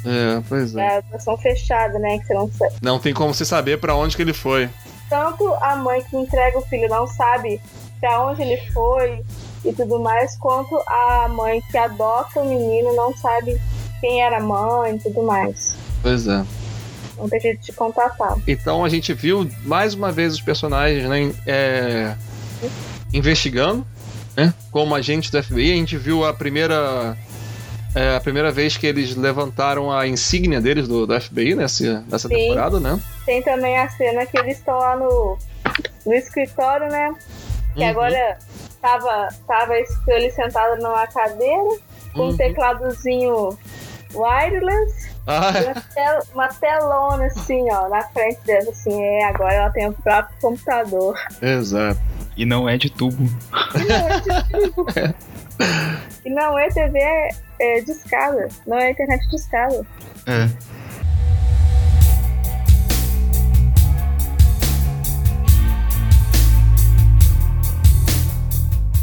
[0.05, 0.81] É, pois é.
[0.81, 2.19] É adoção fechada, né?
[2.19, 2.73] Que você não sabe.
[2.81, 4.69] Não tem como você saber pra onde que ele foi.
[5.09, 7.61] Tanto a mãe que entrega o filho não sabe
[7.99, 9.23] pra onde ele foi
[9.63, 13.61] e tudo mais, quanto a mãe que adota o menino não sabe
[13.99, 15.75] quem era a mãe e tudo mais.
[16.01, 16.43] Pois é.
[17.17, 18.35] Não tem jeito de contatar.
[18.47, 22.15] Então a gente viu mais uma vez os personagens né, é,
[23.13, 23.85] investigando,
[24.35, 24.53] né?
[24.71, 25.73] Como agentes do FBI.
[25.73, 27.15] A gente viu a primeira.
[27.95, 32.27] É, a primeira vez que eles levantaram a insígnia deles do, do FBI nessa, nessa
[32.27, 32.35] Sim.
[32.35, 32.99] temporada, né?
[33.25, 35.37] Tem também a cena que eles estão lá no,
[36.05, 37.13] no escritório, né?
[37.73, 37.89] Que Uhum.
[37.89, 38.37] agora
[38.81, 39.73] tava, tava
[40.07, 41.77] ele sentado numa cadeira
[42.13, 42.37] com um Uhum.
[42.37, 43.57] tecladozinho
[44.13, 49.53] wireless Ah, e uma, tel- uma telona assim, ó, na frente dela, assim, é, agora
[49.53, 51.15] ela tem o próprio computador.
[51.41, 51.99] exato.
[52.35, 53.23] E não é de tubo.
[53.79, 55.13] E não é
[56.73, 56.99] TV
[57.59, 59.85] é, de escada, não é internet de escada.
[60.25, 60.49] É.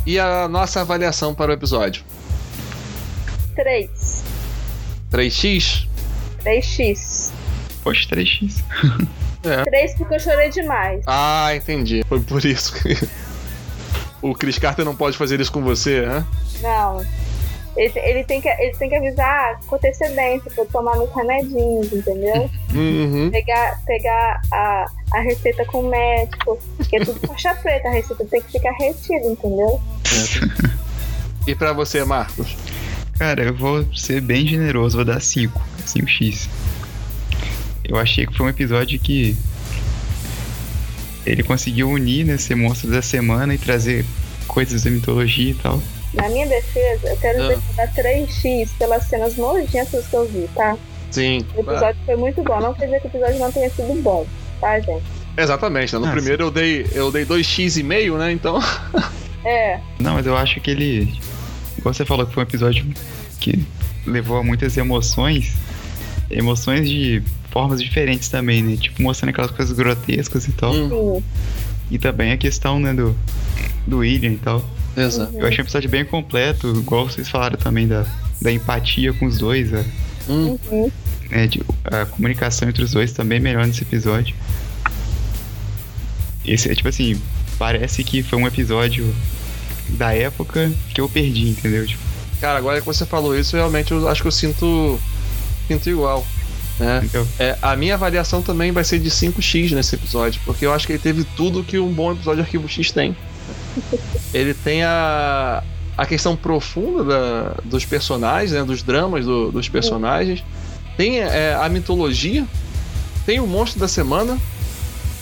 [0.07, 2.03] E a nossa avaliação para o episódio?
[3.55, 4.25] 3.
[5.13, 5.87] 3x?
[6.43, 7.31] 3x.
[7.83, 8.65] Poxa, 3x.
[9.65, 11.05] 3 porque eu chorei demais.
[11.07, 12.03] Ah, entendi.
[12.09, 12.97] Foi por isso que.
[14.21, 16.27] O Chris Carter não pode fazer isso com você, né?
[16.61, 17.05] Não.
[17.77, 22.51] Ele, ele, tem que, ele tem que avisar com antecedência pra tomar meus remedinhos, entendeu?
[22.75, 23.31] Uhum.
[23.31, 28.25] pegar, pegar a, a receita com o médico, que é tudo faixa preta, a receita
[28.25, 29.81] tem que ficar retida, entendeu?
[31.47, 32.57] E pra você, Marcos?
[33.17, 35.61] Cara, eu vou ser bem generoso, vou dar 5.
[35.87, 36.49] 5x.
[37.85, 39.37] Eu achei que foi um episódio que
[41.25, 44.05] ele conseguiu unir nesse monstro da semana e trazer
[44.47, 45.83] coisas da mitologia e tal.
[46.21, 47.49] Na minha defesa, eu quero Ah.
[47.49, 50.77] dizer que dar 3x pelas cenas nojentas que eu vi, tá?
[51.11, 51.45] Sim.
[51.57, 52.61] O episódio foi muito bom.
[52.61, 54.27] Não quer dizer que o episódio não tenha sido bom,
[54.61, 55.03] tá, gente?
[55.37, 55.99] Exatamente, né?
[56.01, 58.31] No Ah, primeiro eu dei, eu dei 2x e meio, né?
[58.33, 58.59] Então.
[59.45, 61.15] É, Não, mas eu acho que ele.
[61.79, 62.85] Igual você falou que foi um episódio
[63.41, 63.65] que
[64.05, 65.55] levou a muitas emoções.
[66.31, 68.77] Emoções de formas diferentes também, né?
[68.77, 70.73] Tipo, mostrando aquelas coisas grotescas e tal.
[70.75, 71.25] Hum, sim.
[71.91, 73.17] E também a questão, né, do,
[73.87, 74.63] do William e tal.
[74.97, 75.37] Exato.
[75.37, 78.05] Eu achei um episódio bem completo, igual vocês falaram também da,
[78.41, 79.85] da empatia com os dois, a,
[80.29, 80.91] Hum, Uhum.
[81.31, 84.35] né, de- a comunicação entre os dois também melhor nesse episódio.
[86.45, 87.21] Esse é tipo assim,
[87.59, 89.15] parece que foi um episódio
[89.91, 91.87] da época que eu perdi, entendeu?
[91.87, 92.03] Tipo,
[92.41, 94.99] Cara, agora que você falou isso, realmente eu acho que eu sinto.
[95.67, 96.25] Sinto igual.
[96.79, 97.09] Né?
[97.13, 100.87] eu- É, a minha avaliação também vai ser de 5x nesse episódio, porque eu acho
[100.87, 103.17] que ele teve tudo que um bom episódio de Arquivo X tem.
[104.35, 105.63] Ele tem a,
[105.97, 110.43] a questão profunda da- dos personagens, né, dos dramas do- dos personagens,
[110.97, 112.45] tem é, a mitologia,
[113.25, 114.39] tem o monstro da semana,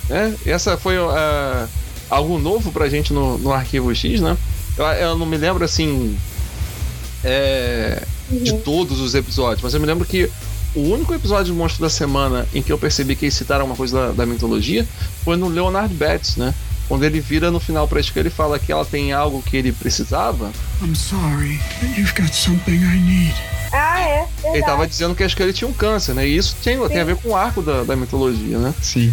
[0.08, 0.34] né?
[0.46, 1.66] Essa foi é,
[2.08, 4.36] algo novo pra gente no, no Arquivo X, né?
[4.78, 6.16] Eu, eu não me lembro assim
[7.24, 10.30] é, de todos os episódios, mas eu me lembro que
[10.74, 13.74] o único episódio do Monstro da Semana em que eu percebi que eles citaram uma
[13.76, 14.86] coisa da, da mitologia
[15.24, 16.54] foi no Leonard Betts, né?
[16.88, 19.72] Quando ele vira no final pra Esca, ele fala que ela tem algo que ele
[19.72, 20.52] precisava.
[20.82, 23.34] I'm sorry, but you've got something I need.
[23.72, 26.26] Ah, é, Ele tava dizendo que a Esca tinha um câncer, né?
[26.26, 28.72] E isso tem, tem a ver com o arco da, da mitologia, né?
[28.80, 29.12] sim.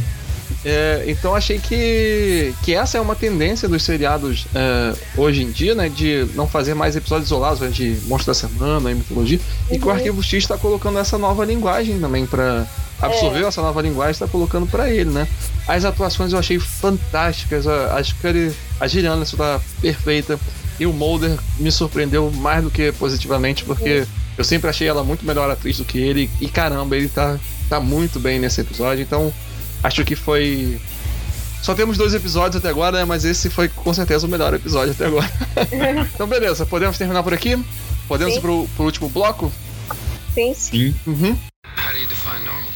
[0.66, 5.74] É, então achei que, que essa é uma tendência dos seriados é, hoje em dia,
[5.76, 5.90] né?
[5.90, 9.40] De não fazer mais episódios isolados né, de Monstro da Semana e mitologia.
[9.72, 9.96] E que o Uhum.
[9.96, 12.66] Arquivo X está colocando essa nova linguagem também para
[13.02, 15.28] absorver essa nova linguagem está colocando para ele, né?
[15.68, 17.68] As atuações eu achei fantásticas.
[17.68, 20.40] A, acho que ele, a Gillian está perfeita.
[20.80, 25.26] E o Mulder me surpreendeu mais do que positivamente, porque eu sempre achei ela muito
[25.26, 26.30] melhor atriz do que ele.
[26.42, 27.38] E caramba, ele tá,
[27.70, 29.04] tá muito bem nesse episódio.
[29.04, 29.32] Então,
[29.84, 30.80] acho que foi
[31.62, 33.06] Só temos dois episódios até agora, né?
[33.06, 35.32] Mas esse foi com certeza o melhor episódio até agora.
[36.14, 37.58] então, beleza, podemos terminar por aqui?
[38.08, 38.40] Podemos Sim.
[38.40, 39.52] ir pro, pro último bloco?
[40.34, 40.54] Sim.
[40.56, 40.96] Sim.
[41.06, 41.38] Uhum.
[41.78, 42.73] How do you define normal?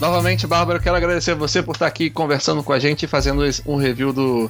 [0.00, 3.42] Novamente, Bárbara, eu quero agradecer você por estar aqui conversando com a gente e fazendo
[3.66, 4.48] um review do,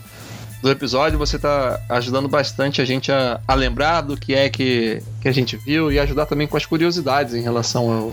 [0.60, 1.18] do episódio.
[1.18, 5.32] Você está ajudando bastante a gente a, a lembrar do que é que, que a
[5.32, 8.12] gente viu e ajudar também com as curiosidades em relação ao,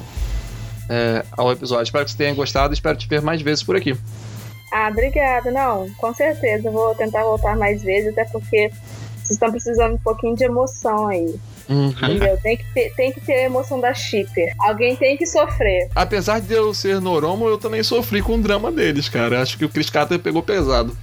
[0.89, 1.83] é, ao episódio.
[1.83, 3.97] Espero que você tenha gostado e espero te ver mais vezes por aqui.
[4.71, 5.51] Ah, obrigada.
[5.51, 6.71] Não, com certeza.
[6.71, 8.71] Vou tentar voltar mais vezes, até porque
[9.17, 11.38] vocês estão precisando um pouquinho de emoção aí.
[11.70, 12.38] Entendeu?
[12.43, 14.53] Tem que ter, tem que ter a emoção da shipper.
[14.59, 15.89] Alguém tem que sofrer.
[15.95, 19.41] Apesar de eu ser Noromo, eu também sofri com o drama deles, cara.
[19.41, 20.95] Acho que o Chris Carter pegou pesado.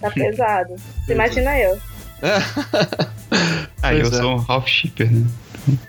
[0.00, 0.74] Tá pesado.
[1.06, 1.78] Você imagina eu.
[2.22, 2.38] É.
[3.82, 4.10] Ah, eu é.
[4.10, 5.26] sou um half shipper, né?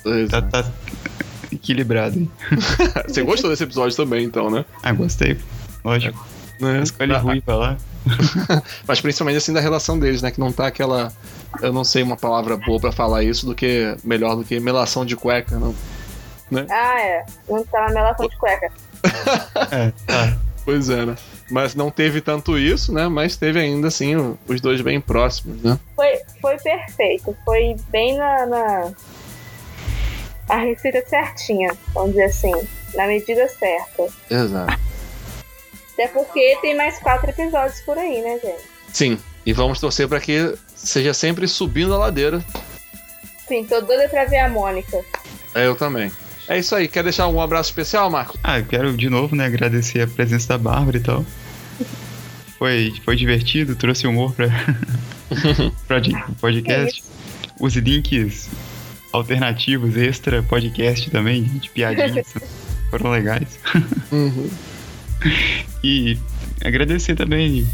[0.01, 0.41] Pois Tá, é.
[0.41, 0.65] tá
[1.51, 2.17] equilibrado.
[2.17, 2.31] hein?
[3.07, 4.65] Você gostou desse episódio também, então, né?
[4.81, 5.37] Ah, gostei.
[5.83, 6.25] Lógico.
[6.59, 6.81] né?
[6.81, 7.77] Escolhe Ah, ruim pra lá.
[8.87, 10.31] Mas principalmente assim da relação deles, né?
[10.31, 11.11] Que não tá aquela.
[11.61, 13.95] Eu não sei uma palavra boa pra falar isso do que.
[14.03, 15.73] Melhor do que melação de cueca, não.
[16.69, 17.25] Ah, é.
[17.49, 18.71] Não tá na melação de cueca.
[19.71, 20.37] É, tá.
[20.65, 21.15] Pois é, né?
[21.49, 23.07] Mas não teve tanto isso, né?
[23.07, 24.15] Mas teve ainda assim
[24.47, 25.77] os dois bem próximos, né?
[25.95, 27.35] Foi, foi perfeito.
[27.43, 28.91] Foi bem na, na.
[30.49, 32.53] A receita certinha, vamos dizer assim.
[32.95, 34.07] Na medida certa.
[34.29, 34.92] Exato.
[36.03, 38.63] Até porque tem mais quatro episódios por aí, né, gente?
[38.91, 39.17] Sim.
[39.45, 42.43] E vamos torcer pra que seja sempre subindo a ladeira.
[43.47, 45.01] Sim, tô doida pra ver a Mônica.
[45.55, 46.11] É, eu também.
[46.49, 46.89] É isso aí.
[46.89, 48.37] Quer deixar um abraço especial, Marco?
[48.43, 51.25] Ah, eu quero de novo, né, agradecer a presença da Bárbara e tal.
[52.57, 54.47] Foi, foi divertido, trouxe humor pra,
[55.87, 56.01] pra
[56.41, 57.01] podcast.
[57.59, 58.49] Os links
[59.13, 62.27] alternativos, extra podcast também, de piadinhas,
[62.91, 63.57] foram legais.
[64.11, 64.49] Uhum.
[65.83, 66.17] E
[66.63, 67.67] agradecer também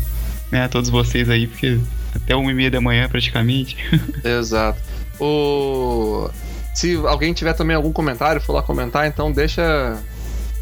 [0.52, 1.80] né, a todos vocês aí, porque
[2.16, 3.78] até uma e meia da manhã praticamente.
[4.24, 4.80] Exato.
[5.20, 6.30] O...
[6.74, 9.98] Se alguém tiver também algum comentário, for lá comentar, então deixa.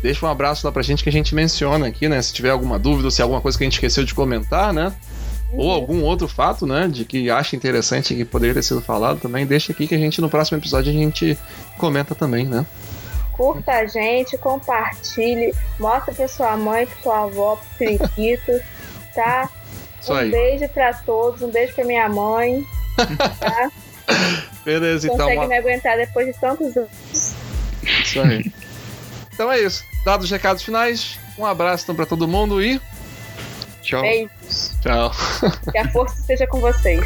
[0.02, 2.22] Deixa um abraço lá pra gente que a gente menciona aqui, né?
[2.22, 4.72] Se tiver alguma dúvida, ou se é alguma coisa que a gente esqueceu de comentar,
[4.72, 4.94] né?
[5.52, 6.88] Ou algum outro fato, né?
[6.88, 10.22] De que acha interessante que poderia ter sido falado também, deixa aqui que a gente
[10.22, 11.38] no próximo episódio a gente
[11.78, 12.66] comenta também, né?
[13.38, 18.52] Curta a gente, compartilhe, mostra pra sua mãe, pra sua avó, pro periquito,
[19.14, 19.48] tá?
[20.02, 20.32] Isso um aí.
[20.32, 22.66] beijo pra todos, um beijo pra minha mãe.
[23.40, 23.72] Tá?
[24.66, 25.20] Beleza, então.
[25.20, 26.90] Consegue uma- me aguentar depois de tantos anos.
[27.84, 28.52] Isso aí.
[29.34, 29.84] então é isso.
[30.04, 32.82] Dados os recados finais, um abraço então pra todo mundo e
[33.84, 34.02] Tchau.
[34.02, 34.74] Beijos.
[34.82, 35.12] tchau.
[35.72, 37.02] Que a força esteja com vocês.